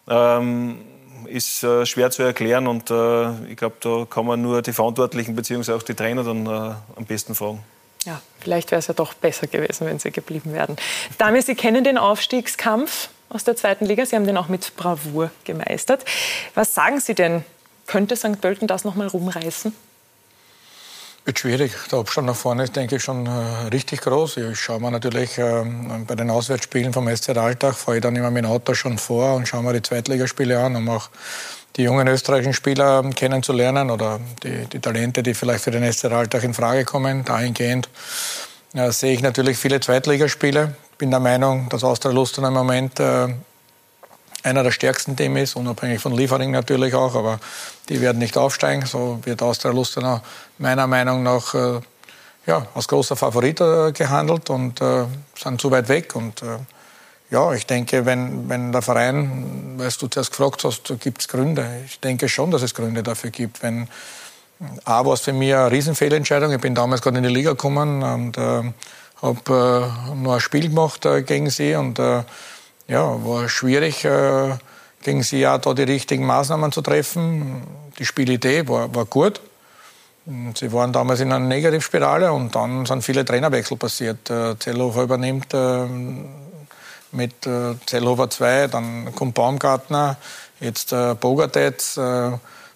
[0.10, 0.82] ähm,
[1.26, 2.68] ist äh, schwer zu erklären.
[2.68, 5.74] Und äh, ich glaube, da kann man nur die Verantwortlichen bzw.
[5.74, 7.64] auch die Trainer dann äh, am besten fragen.
[8.06, 10.76] Ja, vielleicht wäre es ja doch besser gewesen, wenn sie geblieben wären.
[11.18, 14.06] Dame, Sie kennen den Aufstiegskampf aus der zweiten Liga.
[14.06, 16.04] Sie haben den auch mit Bravour gemeistert.
[16.56, 17.43] Was sagen Sie denn?
[17.86, 18.41] Könnte St.
[18.41, 19.74] Pölten das noch mal rumreißen?
[21.24, 21.74] Wird schwierig.
[21.91, 23.30] Der Abstand nach vorne ist, denke ich, schon äh,
[23.72, 24.38] richtig groß.
[24.38, 25.64] Ich schaue mir natürlich äh,
[26.08, 29.36] bei den Auswärtsspielen vom SC Alltag, fahre ich dann immer mit dem Auto schon vor
[29.36, 31.10] und schaue mir die Zweitligaspiele an, um auch
[31.76, 36.43] die jungen österreichischen Spieler kennenzulernen oder die, die Talente, die vielleicht für den SC Alltag
[36.43, 37.24] in Frage kommen.
[37.24, 37.89] Dahingehend
[38.74, 40.76] äh, sehe ich natürlich viele Zweitligaspiele.
[40.97, 43.28] Bin der Meinung, dass Austria Lustenau im Moment äh,
[44.43, 47.39] einer der stärksten Teams ist, unabhängig von Liefering natürlich auch, aber
[47.89, 48.86] die werden nicht aufsteigen.
[48.86, 50.22] So wird Austria Lustenau
[50.57, 51.80] meiner Meinung nach äh,
[52.47, 55.05] ja, als großer Favorit äh, gehandelt und äh,
[55.36, 56.15] sind zu weit weg.
[56.15, 56.57] Und äh,
[57.32, 61.65] ja, ich denke, wenn, wenn der Verein, weil du zuerst gefragt hast, gibt es Gründe.
[61.86, 63.63] Ich denke schon, dass es Gründe dafür gibt.
[63.63, 63.88] Wenn,
[64.84, 66.51] A war es für mich eine Riesenfehlentscheidung.
[66.51, 68.73] Ich bin damals gerade in die Liga gekommen und äh,
[69.21, 72.23] habe äh, nur ein Spiel gemacht äh, gegen sie und äh,
[72.88, 74.57] ja, war schwierig, äh,
[75.01, 77.63] gegen sie ja da die richtigen Maßnahmen zu treffen.
[77.97, 79.39] Die Spielidee war, war gut.
[80.55, 84.29] Sie waren damals in einer Negativspirale und dann sind viele Trainerwechsel passiert.
[84.29, 85.88] Äh, Zellhofer übernimmt äh,
[87.12, 90.18] mit äh, Zellhofer 2, dann kommt Baumgartner,
[90.59, 91.97] jetzt äh, Bogartetz.
[91.97, 92.32] Äh,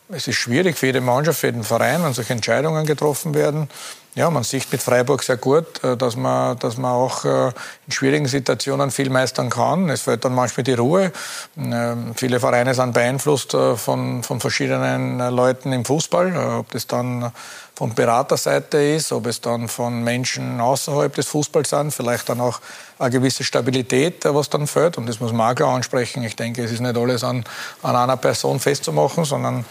[0.10, 3.70] es ist schwierig für jede Mannschaft, für jeden Verein, wenn solche Entscheidungen getroffen werden.
[4.18, 7.48] Ja, man sieht mit Freiburg sehr gut, äh, dass man, dass man auch äh,
[7.86, 9.90] in schwierigen Situationen viel meistern kann.
[9.90, 11.12] Es fällt dann manchmal die Ruhe.
[11.58, 17.34] Ähm, viele Vereine sind beeinflusst äh, von, von verschiedenen Leuten im Fußball, ob das dann
[17.76, 22.62] von Beraterseite ist, ob es dann von Menschen außerhalb des Fußballs sind, vielleicht dann auch
[22.98, 24.98] eine gewisse Stabilität, was dann fällt.
[24.98, 26.24] Und das muss man auch klar ansprechen.
[26.24, 27.44] Ich denke, es ist nicht alles an,
[27.84, 29.66] an einer Person festzumachen, sondern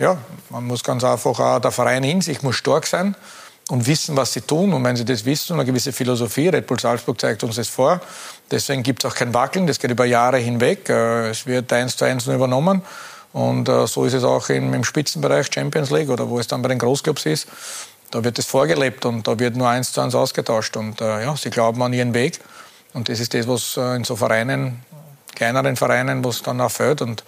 [0.00, 0.18] ja,
[0.50, 3.14] man muss ganz einfach auch der Verein in sich muss stark sein
[3.70, 4.72] und wissen, was sie tun.
[4.72, 8.00] Und wenn sie das wissen, eine gewisse Philosophie, Red Bull Salzburg zeigt uns das vor.
[8.50, 10.88] Deswegen gibt es auch kein Wackeln, das geht über Jahre hinweg.
[10.88, 12.82] Äh, es wird eins zu eins nur übernommen.
[13.32, 16.68] Und äh, so ist es auch im, Spitzenbereich Champions League oder wo es dann bei
[16.68, 17.48] den Großclubs ist.
[18.10, 20.76] Da wird es vorgelebt und da wird nur eins zu eins ausgetauscht.
[20.76, 22.40] Und äh, ja, sie glauben an ihren Weg.
[22.92, 24.84] Und das ist das, was in so Vereinen,
[25.34, 27.02] kleineren Vereinen, was dann auch fällt.
[27.02, 27.24] Und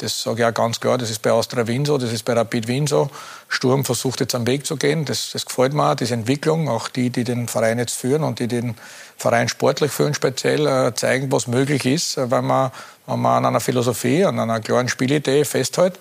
[0.00, 2.32] das sage ich auch ganz klar, das ist bei Austria Wien so, das ist bei
[2.32, 3.10] Rapid Wien so.
[3.48, 6.88] Sturm versucht jetzt am Weg zu gehen, das, das gefällt mir auch, diese Entwicklung, auch
[6.88, 8.76] die, die den Verein jetzt führen und die den
[9.16, 12.70] Verein sportlich führen speziell, äh, zeigen, was möglich ist, äh, weil man,
[13.06, 15.98] wenn man an einer Philosophie, an einer klaren Spielidee festhält.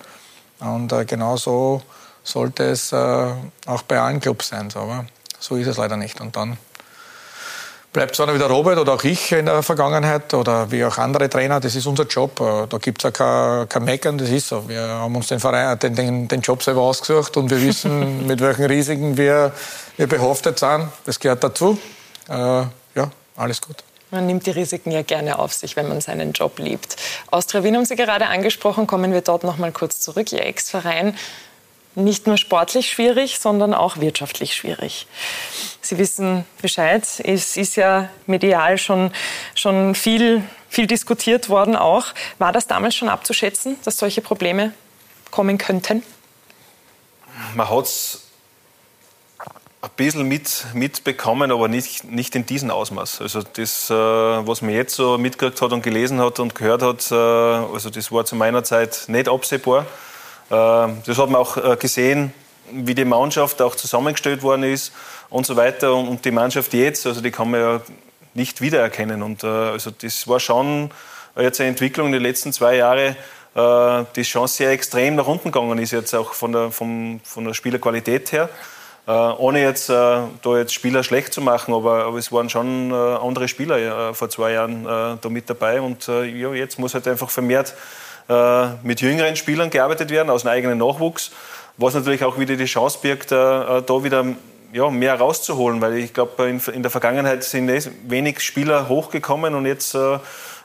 [0.59, 1.81] Und äh, genau so
[2.23, 3.31] sollte es äh,
[3.65, 4.69] auch bei allen Clubs sein.
[4.69, 5.05] So, aber
[5.39, 6.21] so ist es leider nicht.
[6.21, 6.57] Und dann
[7.91, 11.29] bleibt zwar noch wieder Robert oder auch ich in der Vergangenheit oder wie auch andere
[11.29, 12.39] Trainer, das ist unser Job.
[12.39, 14.67] Äh, da gibt es ja kein, kein Meckern, das ist so.
[14.67, 18.41] Wir haben uns den, Verein, den, den, den Job selber ausgesucht und wir wissen, mit
[18.41, 19.53] welchen Risiken wir,
[19.97, 20.89] wir behaftet sind.
[21.05, 21.79] Das gehört dazu.
[22.27, 23.77] Äh, ja, alles gut.
[24.11, 26.95] Man nimmt die Risiken ja gerne auf sich, wenn man seinen Job liebt.
[27.29, 30.31] Austria Wien haben Sie gerade angesprochen, kommen wir dort noch mal kurz zurück.
[30.31, 31.15] Ihr Ex-Verein
[31.95, 35.07] nicht nur sportlich schwierig, sondern auch wirtschaftlich schwierig.
[35.81, 37.03] Sie wissen Bescheid.
[37.23, 39.11] Es ist ja medial schon,
[39.55, 42.07] schon viel, viel diskutiert worden auch.
[42.37, 44.73] War das damals schon abzuschätzen, dass solche Probleme
[45.31, 46.03] kommen könnten?
[47.55, 48.29] Man hat es
[49.81, 53.21] ein bisschen mit, mitbekommen, aber nicht, nicht in diesem Ausmaß.
[53.21, 57.09] Also das, äh, was man jetzt so mitgekriegt hat und gelesen hat und gehört hat,
[57.11, 59.85] äh, also das war zu meiner Zeit nicht absehbar.
[60.49, 62.33] Äh, das hat man auch äh, gesehen,
[62.71, 64.91] wie die Mannschaft auch zusammengestellt worden ist
[65.29, 65.93] und so weiter.
[65.93, 67.81] Und die Mannschaft jetzt, also die kann man ja
[68.33, 69.23] nicht wiedererkennen.
[69.23, 70.91] Und äh, also das war schon
[71.37, 73.15] jetzt eine Entwicklung in den letzten zwei Jahren,
[74.15, 77.53] die schon sehr extrem nach unten gegangen ist, jetzt auch von der, vom, von der
[77.53, 78.49] Spielerqualität her.
[79.07, 84.13] ohne jetzt da jetzt Spieler schlecht zu machen, aber, aber es waren schon andere Spieler
[84.13, 85.81] vor zwei Jahren da mit dabei.
[85.81, 87.75] Und ja, jetzt muss halt einfach vermehrt äh,
[88.83, 91.31] mit jüngeren Spielern gearbeitet werden, aus dem eigenen Nachwuchs,
[91.77, 94.25] was natürlich auch wieder die Chance birgt, äh, da wieder
[94.71, 99.65] ja, mehr rauszuholen, weil ich glaube, in, der Vergangenheit sind eh wenig Spieler hochgekommen und
[99.65, 100.19] jetzt äh,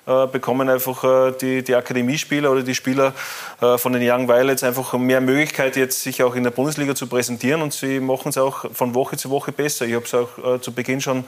[0.06, 3.14] äh, bekommen einfach äh, die, die Akademiespieler oder die Spieler
[3.62, 7.06] äh, von den Young Violets einfach mehr Möglichkeit, jetzt sich auch in der Bundesliga zu
[7.06, 9.86] präsentieren und sie machen es auch von Woche zu Woche besser.
[9.86, 11.24] Ich habe es auch zu Beginn schon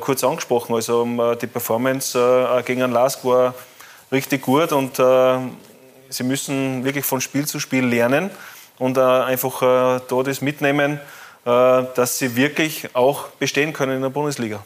[0.00, 0.74] kurz angesprochen.
[0.74, 3.54] Also die Performance gegen einen Lask war
[4.12, 5.00] richtig gut und
[6.10, 8.30] sie müssen wirklich von Spiel zu Spiel lernen
[8.78, 11.00] und äh, einfach äh, da das mitnehmen,
[11.44, 11.48] äh,
[11.94, 14.64] dass sie wirklich auch bestehen können in der Bundesliga.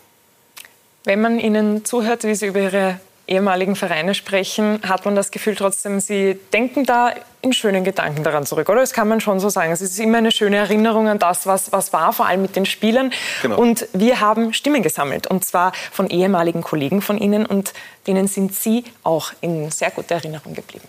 [1.04, 5.54] Wenn man Ihnen zuhört, wie Sie über Ihre ehemaligen Vereine sprechen, hat man das Gefühl
[5.54, 8.80] trotzdem, Sie denken da in schönen Gedanken daran zurück, oder?
[8.80, 9.72] Das kann man schon so sagen.
[9.72, 12.64] Es ist immer eine schöne Erinnerung an das, was, was war, vor allem mit den
[12.64, 13.12] Spielern.
[13.42, 13.58] Genau.
[13.58, 17.74] Und wir haben Stimmen gesammelt, und zwar von ehemaligen Kollegen von Ihnen, und
[18.06, 20.88] denen sind Sie auch in sehr guter Erinnerung geblieben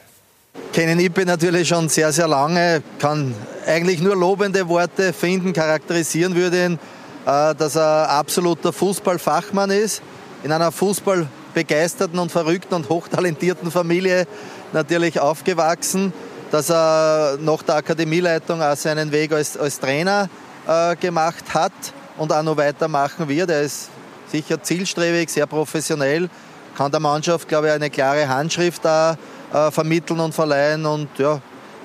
[0.74, 3.34] kennen Ippe natürlich schon sehr, sehr lange, kann
[3.66, 6.80] eigentlich nur lobende Worte finden, charakterisieren würde ihn,
[7.26, 10.02] äh, dass er absoluter Fußballfachmann ist,
[10.44, 14.28] in einer fußballbegeisterten und verrückten und hochtalentierten Familie
[14.74, 16.14] natürlich aufgewachsen,
[16.52, 20.30] dass er nach der Akademieleitung auch seinen Weg als, als Trainer
[20.68, 21.74] äh, gemacht hat
[22.18, 23.50] und auch noch weitermachen wird.
[23.50, 23.90] Er ist
[24.32, 26.30] sicher zielstrebig, sehr professionell,
[26.78, 29.18] kann der Mannschaft, glaube ich, eine klare Handschrift da
[29.54, 31.42] äh, vermitteln und verleihen und ja,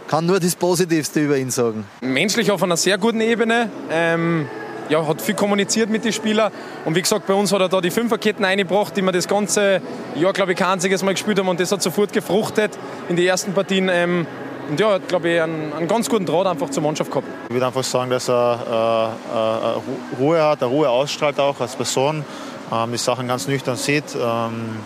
[0.08, 1.84] kann nur das Positivste über ihn sagen.
[2.00, 3.70] Menschlich auf einer sehr guten Ebene.
[3.90, 4.48] Ähm,
[4.88, 6.52] ja, hat viel kommuniziert mit den Spielern.
[6.84, 9.80] Und wie gesagt, bei uns hat er da die Fünferketten eingebracht, die wir das ganze
[10.16, 11.48] Jahr, glaube ich, kein einziges Mal gespielt haben.
[11.48, 12.76] Und das hat sofort gefruchtet
[13.08, 13.88] in die ersten Partien.
[13.88, 14.26] Ähm,
[14.68, 17.26] und ja, hat, glaube ich, einen, einen, ganz guten Draht einfach zur Mannschaft gehabt.
[17.48, 22.24] Ich würde einfach sagen, dass er äh, äh, Ruhe hat, Ruhe ausstrahlt auch als Person,
[22.72, 24.14] ähm, die Sachen ganz nüchtern sieht.
[24.14, 24.78] Ähm,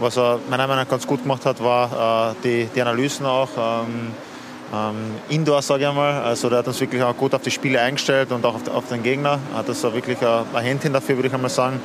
[0.00, 3.48] was er meiner Meinung nach ganz gut gemacht hat, war äh, die, die Analysen auch.
[3.56, 4.12] Ähm,
[4.72, 4.94] ähm,
[5.28, 6.22] Indoor, sage ich einmal.
[6.22, 8.88] Also der hat uns wirklich auch gut auf die Spiele eingestellt und auch auf, auf
[8.88, 9.38] den Gegner.
[9.54, 11.80] Hat das wirklich ein, ein Händchen dafür, würde ich einmal sagen.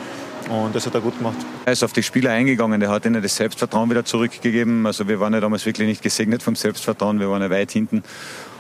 [0.50, 1.38] Und das hat er gut gemacht.
[1.66, 4.86] Er ist auf die Spieler eingegangen, der hat ihnen das Selbstvertrauen wieder zurückgegeben.
[4.86, 8.04] Also wir waren ja damals wirklich nicht gesegnet vom Selbstvertrauen, wir waren ja weit hinten.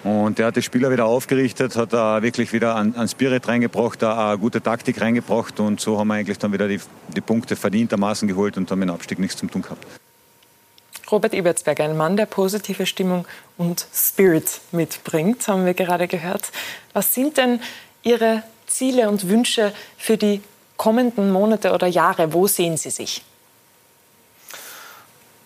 [0.03, 4.01] Und er hat die Spieler wieder aufgerichtet, hat da wirklich wieder an, an Spirit reingebracht,
[4.01, 6.79] da eine gute Taktik reingebracht und so haben wir eigentlich dann wieder die,
[7.15, 9.85] die Punkte verdientermaßen geholt und haben mit dem Abstieg nichts zum tun gehabt.
[11.11, 13.25] Robert Ebertsberger, ein Mann, der positive Stimmung
[13.57, 16.51] und Spirit mitbringt, haben wir gerade gehört.
[16.93, 17.59] Was sind denn
[18.03, 20.41] Ihre Ziele und Wünsche für die
[20.77, 22.33] kommenden Monate oder Jahre?
[22.33, 23.23] Wo sehen Sie sich?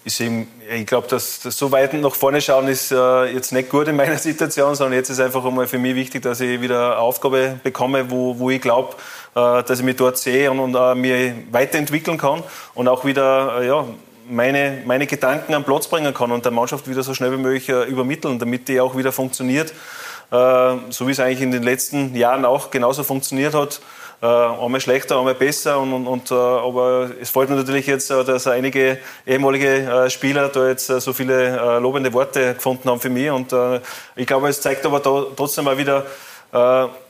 [0.05, 3.95] ich, glaube, dass, dass, so weit nach vorne schauen ist äh, jetzt nicht gut in
[3.95, 7.59] meiner Situation, sondern jetzt ist einfach einmal für mich wichtig, dass ich wieder eine Aufgabe
[7.63, 8.95] bekomme, wo, wo ich glaube,
[9.35, 13.61] äh, dass ich mich dort sehe und, und äh, mich weiterentwickeln kann und auch wieder
[13.61, 13.85] äh, ja,
[14.27, 17.69] meine, meine Gedanken am Platz bringen kann und der Mannschaft wieder so schnell wie möglich
[17.69, 19.73] äh, übermitteln, damit die auch wieder funktioniert,
[20.31, 23.81] äh, so wie es eigentlich in den letzten Jahren auch genauso funktioniert hat
[24.21, 25.79] äh, einmal schlechter, einmal besser.
[25.79, 30.09] Und, und, und, äh, aber es freut mich natürlich jetzt, äh, dass einige ehemalige äh,
[30.09, 33.31] Spieler da jetzt äh, so viele äh, lobende Worte gefunden haben für mich.
[33.31, 33.53] Und
[34.15, 36.05] ich glaube, es zeigt aber da, trotzdem mal wieder,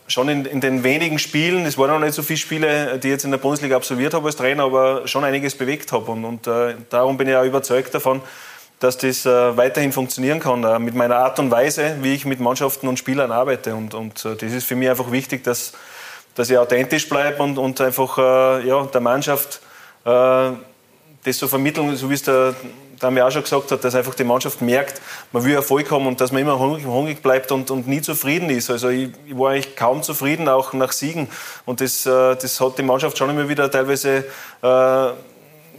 [0.07, 3.11] schon in, in, den wenigen Spielen, es waren noch nicht so viele Spiele, die ich
[3.13, 6.11] jetzt in der Bundesliga absolviert habe als Trainer, aber schon einiges bewegt habe.
[6.11, 8.21] Und, und äh, darum bin ich auch überzeugt davon,
[8.79, 12.39] dass das äh, weiterhin funktionieren kann, äh, mit meiner Art und Weise, wie ich mit
[12.39, 13.75] Mannschaften und Spielern arbeite.
[13.75, 15.73] Und, und das ist für mich einfach wichtig, dass
[16.39, 19.59] dass ich authentisch bleibe und, und einfach äh, ja, der Mannschaft
[20.05, 20.51] äh,
[21.25, 22.55] das so vermitteln, so wie es der
[22.97, 25.01] Dami auch schon gesagt hat, dass einfach die Mannschaft merkt,
[25.33, 28.49] man will Erfolg haben und dass man immer hungrig, hungrig bleibt und, und, nie zufrieden
[28.49, 28.69] ist.
[28.69, 31.27] Also ich, ich, war eigentlich kaum zufrieden, auch nach Siegen.
[31.65, 34.23] Und das, äh, das hat die Mannschaft schon immer wieder teilweise
[34.61, 35.07] äh,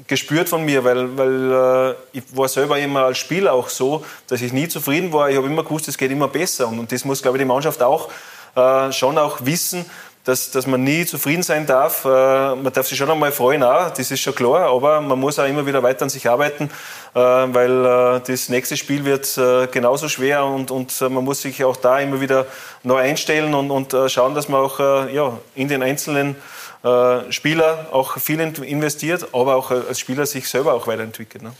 [0.06, 4.42] gespürt von mir, weil, weil äh, ich war selber immer als Spieler auch so, dass
[4.42, 5.30] ich nie zufrieden war.
[5.30, 6.68] Ich habe immer gewusst, es geht immer besser.
[6.68, 8.11] Und, und das muss, glaube ich, die Mannschaft auch
[8.56, 9.86] äh, schon auch wissen,
[10.25, 12.05] dass, dass man nie zufrieden sein darf.
[12.05, 15.39] Äh, man darf sich schon einmal freuen, auch, das ist schon klar, aber man muss
[15.39, 16.71] auch immer wieder weiter an sich arbeiten,
[17.14, 19.39] äh, weil äh, das nächste Spiel wird
[19.73, 22.47] genauso schwer und, und man muss sich auch da immer wieder
[22.83, 26.37] neu einstellen und, und schauen, dass man auch ja, in den einzelnen
[27.31, 31.43] Spieler auch viel investiert, aber auch als Spieler sich selber auch weiterentwickelt.
[31.43, 31.53] Ne?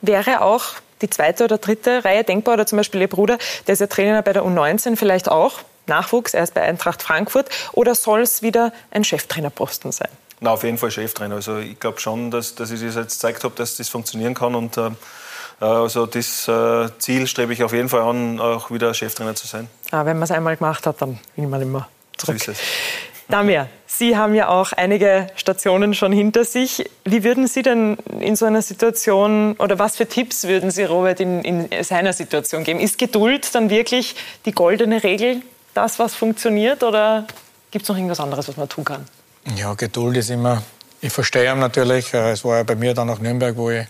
[0.00, 0.64] Wäre auch
[1.02, 4.22] die zweite oder dritte Reihe denkbar oder zum Beispiel Ihr Bruder, der ist ja Trainer
[4.22, 8.72] bei der U19 vielleicht auch, Nachwuchs, er ist bei Eintracht Frankfurt, oder soll es wieder
[8.90, 10.08] ein Cheftrainerposten sein?
[10.40, 11.36] Na, auf jeden Fall Cheftrainer.
[11.36, 14.54] Also ich glaube schon, dass, dass ich das jetzt gezeigt habe, dass das funktionieren kann
[14.54, 14.90] und äh,
[15.60, 19.68] also das äh, Ziel strebe ich auf jeden Fall an, auch wieder Cheftrainer zu sein.
[19.92, 22.42] Ah, wenn man es einmal gemacht hat, dann will man immer zurück.
[22.42, 22.66] So ist es.
[23.28, 26.90] Damir, Sie haben ja auch einige Stationen schon hinter sich.
[27.04, 31.20] Wie würden Sie denn in so einer Situation oder was für Tipps würden Sie Robert
[31.20, 32.80] in, in seiner Situation geben?
[32.80, 35.42] Ist Geduld dann wirklich die goldene Regel
[35.74, 37.26] das, was funktioniert oder
[37.70, 39.06] gibt es noch irgendwas anderes, was man tun kann?
[39.56, 40.62] Ja, Geduld ist immer,
[41.00, 42.14] ich verstehe ihn natürlich.
[42.14, 43.84] Äh, es war ja bei mir dann nach Nürnberg, wo ich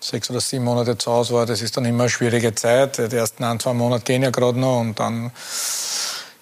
[0.00, 1.44] sechs oder sieben Monate zu Hause war.
[1.46, 2.96] Das ist dann immer eine schwierige Zeit.
[2.98, 5.30] Die ersten ein, zwei Monate gehen ja gerade noch und dann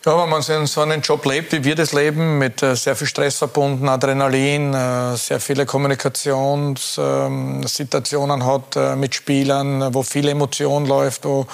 [0.07, 3.09] ja, wenn man so einen Job lebt, wie wir das leben, mit äh, sehr viel
[3.09, 11.49] Stress verbunden, Adrenalin, äh, sehr viele Kommunikationssituationen hat mit Spielern, wo viel Emotion läuft, wo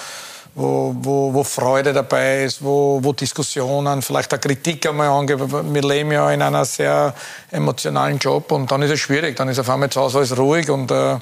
[0.54, 5.74] wo, wo, wo Freude dabei ist, wo, wo Diskussionen, vielleicht auch Kritik einmal angehen.
[5.74, 7.14] Wir leben ja in einer sehr
[7.50, 9.36] emotionalen Job und dann ist es schwierig.
[9.36, 11.16] Dann ist auf einmal zu Hause alles ruhig und äh,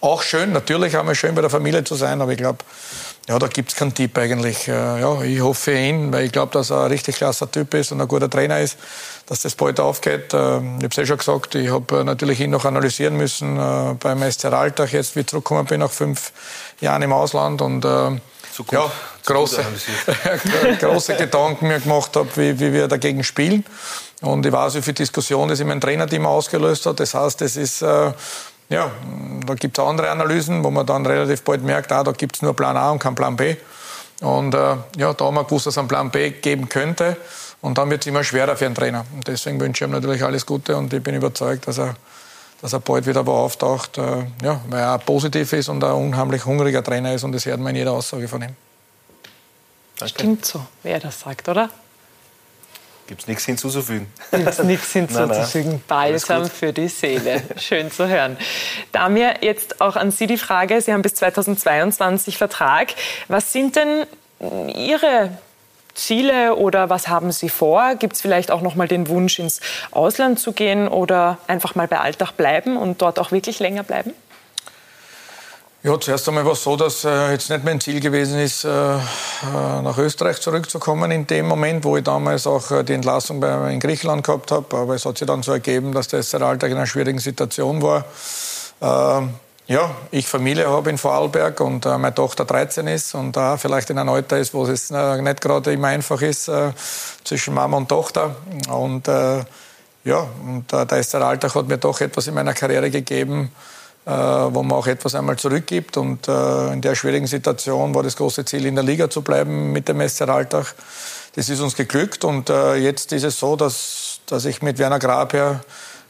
[0.00, 2.64] auch schön, natürlich einmal schön bei der Familie zu sein, aber ich glaube,
[3.28, 4.66] ja, da gibt es keinen Tipp eigentlich.
[4.66, 7.92] Äh, ja, ich hoffe ihn, weil ich glaube, dass er ein richtig klasse Typ ist
[7.92, 8.78] und ein guter Trainer ist,
[9.26, 10.32] dass das bald aufgeht.
[10.32, 13.58] Ähm, ich habe es ja schon gesagt, ich habe äh, natürlich ihn noch analysieren müssen
[13.58, 16.32] äh, beim SC Alltag, jetzt wie ich zurückgekommen bin nach fünf
[16.80, 17.84] Jahren im Ausland und
[18.56, 18.90] gut, ja,
[19.24, 19.64] große,
[20.80, 23.64] große Gedanken mir gemacht habe, wie, wie wir dagegen spielen.
[24.20, 27.00] Und ich weiß, wie viel Diskussion das in meinem Trainerteam ausgelöst hat.
[27.00, 28.12] Das heißt, das ist, äh,
[28.68, 28.90] ja,
[29.46, 32.42] da gibt es andere Analysen, wo man dann relativ bald merkt, ah, da gibt es
[32.42, 33.56] nur Plan A und kein Plan B.
[34.20, 37.16] Und äh, ja, da haben wir gewusst, dass es einen Plan B geben könnte.
[37.62, 39.04] Und dann wird es immer schwerer für einen Trainer.
[39.14, 41.94] Und deswegen wünsche ich ihm natürlich alles Gute und ich bin überzeugt, dass er,
[42.60, 46.44] dass er bald wieder wo auftaucht, äh, ja, weil er positiv ist und ein unheimlich
[46.44, 48.56] hungriger Trainer ist und das hört man in jeder Aussage von ihm.
[49.98, 50.14] Danke.
[50.14, 51.70] Stimmt so, wer das sagt, oder?
[53.06, 54.06] Gibt es nichts hinzuzufügen.
[54.30, 55.82] Gibt es nichts hinzuzufügen.
[55.88, 57.42] Balsam für die Seele.
[57.56, 58.36] Schön zu hören.
[58.92, 60.80] Damir, jetzt auch an Sie die Frage.
[60.80, 62.94] Sie haben bis 2022 Vertrag.
[63.26, 64.06] Was sind denn
[64.76, 65.36] Ihre
[65.94, 67.94] Ziele oder was haben Sie vor?
[67.96, 69.60] Gibt es vielleicht auch noch mal den Wunsch, ins
[69.90, 74.12] Ausland zu gehen oder einfach mal bei Alltag bleiben und dort auch wirklich länger bleiben?
[75.82, 78.68] Ja, zuerst einmal war es so, dass äh, jetzt nicht mein Ziel gewesen ist, äh,
[78.68, 78.98] äh,
[79.82, 83.80] nach Österreich zurückzukommen in dem Moment, wo ich damals auch äh, die Entlassung bei, in
[83.80, 84.76] Griechenland gehabt habe.
[84.76, 87.80] Aber es hat sich dann so ergeben, dass der SR Alltag in einer schwierigen Situation
[87.80, 88.04] war.
[89.70, 93.88] Ja, ich Familie habe in Vorarlberg und äh, meine Tochter 13 ist und da vielleicht
[93.90, 96.50] in einem Alter ist, wo es äh, nicht gerade immer einfach ist
[97.22, 98.34] zwischen Mama und Tochter.
[98.68, 103.52] Und ja, und der SR Alltag hat mir doch etwas in meiner Karriere gegeben,
[104.06, 105.96] äh, wo man auch etwas einmal zurückgibt.
[105.96, 109.70] Und äh, in der schwierigen Situation war das große Ziel, in der Liga zu bleiben
[109.70, 110.74] mit dem SC Alltag.
[111.36, 114.98] Das ist uns geglückt und äh, jetzt ist es so, dass, dass ich mit Werner
[114.98, 115.60] Grabherr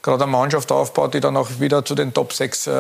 [0.01, 2.71] gerade eine Mannschaft aufbaut, die dann auch wieder zu den Top 6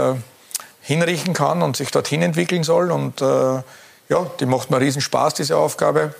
[0.90, 2.90] hinrichten kann und sich dorthin entwickeln soll.
[2.90, 6.14] Und ja, die macht mir riesen Spaß, diese Aufgabe.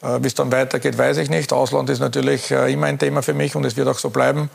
[0.00, 1.52] Wie es dann weitergeht, weiß ich nicht.
[1.52, 4.50] Ausland ist natürlich immer ein Thema für mich und es wird auch so bleiben.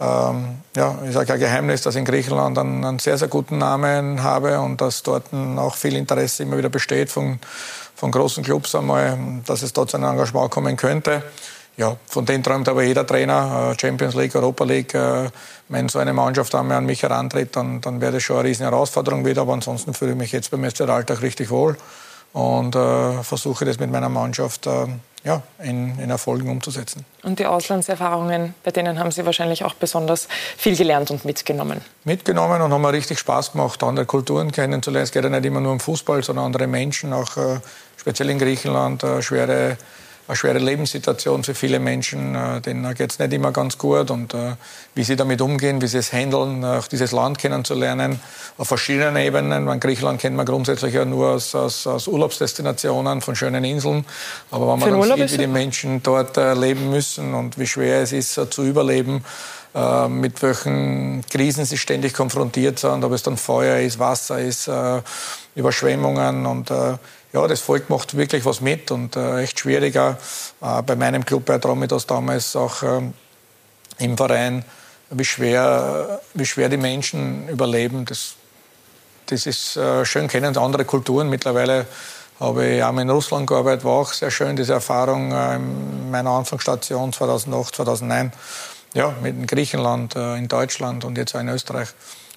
[0.00, 3.58] Ähm, ja, ich sage kein Geheimnis, dass ich in Griechenland einen, einen, sehr, sehr guten
[3.58, 7.38] Namen habe und dass dort auch viel Interesse immer wieder besteht von,
[7.94, 11.22] von großen Clubs einmal, dass es dort zu einem Engagement kommen könnte.
[11.76, 14.94] Ja, von denen träumt aber jeder Trainer, äh, Champions League, Europa League.
[15.68, 18.64] Wenn so eine Mannschaft einmal an mich herantritt, dann, dann wäre das schon eine riesen
[18.64, 19.42] Herausforderung wieder.
[19.42, 21.76] Aber ansonsten fühle ich mich jetzt beim SC Alltag richtig wohl
[22.34, 24.86] und äh, versuche das mit meiner Mannschaft äh,
[25.24, 27.06] ja, in, in Erfolgen umzusetzen.
[27.22, 31.80] Und die Auslandserfahrungen, bei denen haben Sie wahrscheinlich auch besonders viel gelernt und mitgenommen?
[32.04, 35.04] Mitgenommen und haben mir richtig Spaß gemacht, andere Kulturen kennenzulernen.
[35.04, 37.60] Es geht ja nicht immer nur um Fußball, sondern andere Menschen, auch äh,
[37.96, 39.78] speziell in Griechenland, äh, schwere
[40.26, 42.34] eine schwere Lebenssituation für viele Menschen.
[42.34, 44.10] Äh, denen geht es nicht immer ganz gut.
[44.10, 44.52] Und äh,
[44.94, 48.20] wie sie damit umgehen, wie sie es handeln, auch dieses Land kennenzulernen,
[48.56, 49.64] auf verschiedenen Ebenen.
[49.64, 54.04] Man, Griechenland kennt man grundsätzlich ja nur aus, aus, aus Urlaubsdestinationen von schönen Inseln.
[54.50, 57.66] Aber wenn man dann Urlaub sieht, wie die Menschen dort äh, leben müssen und wie
[57.66, 59.24] schwer es ist, äh, zu überleben,
[59.74, 64.68] äh, mit welchen Krisen sie ständig konfrontiert sind, ob es dann Feuer ist, Wasser ist,
[64.68, 65.02] äh,
[65.56, 66.72] Überschwemmungen und
[67.34, 70.16] ja, das Volk macht wirklich was mit und äh, echt schwieriger.
[70.62, 73.12] Äh, bei meinem Club bei Dromidas damals auch ähm,
[73.98, 74.64] im Verein,
[75.10, 78.04] wie schwer, wie schwer die Menschen überleben.
[78.04, 78.34] Das,
[79.26, 81.28] das ist äh, schön kennen, andere Kulturen.
[81.28, 81.86] Mittlerweile
[82.38, 86.30] habe ich auch in Russland gearbeitet, war auch sehr schön, diese Erfahrung äh, in meiner
[86.30, 88.32] Anfangsstation 2008, 2009.
[88.94, 91.88] Ja, mit Griechenland, äh, in Deutschland und jetzt auch in Österreich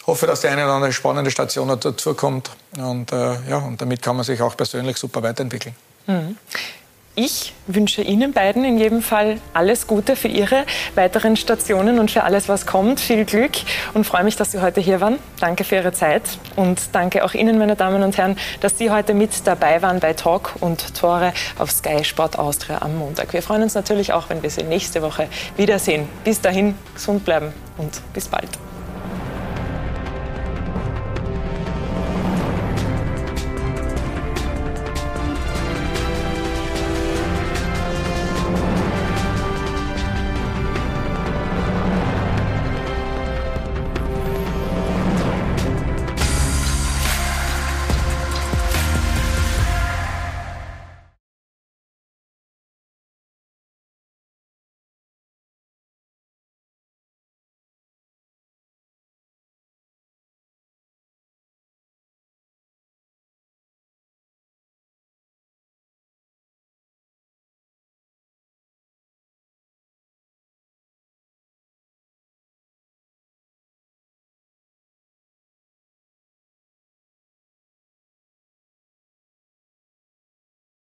[0.07, 2.49] hoffe, dass die eine oder andere spannende Station dazu kommt.
[2.77, 5.75] Und, äh, ja, und damit kann man sich auch persönlich super weiterentwickeln.
[6.07, 6.38] Mhm.
[7.19, 12.23] Ich wünsche Ihnen beiden in jedem Fall alles Gute für Ihre weiteren Stationen und für
[12.23, 12.99] alles, was kommt.
[12.99, 13.53] Viel Glück
[13.95, 15.17] und freue mich, dass Sie heute hier waren.
[15.39, 16.21] Danke für Ihre Zeit
[16.55, 20.13] und danke auch Ihnen, meine Damen und Herren, dass Sie heute mit dabei waren bei
[20.13, 23.34] Talk und Tore auf Sky Sport Austria am Montag.
[23.34, 26.07] Wir freuen uns natürlich auch, wenn wir Sie nächste Woche wiedersehen.
[26.23, 28.66] Bis dahin, gesund bleiben und bis bald.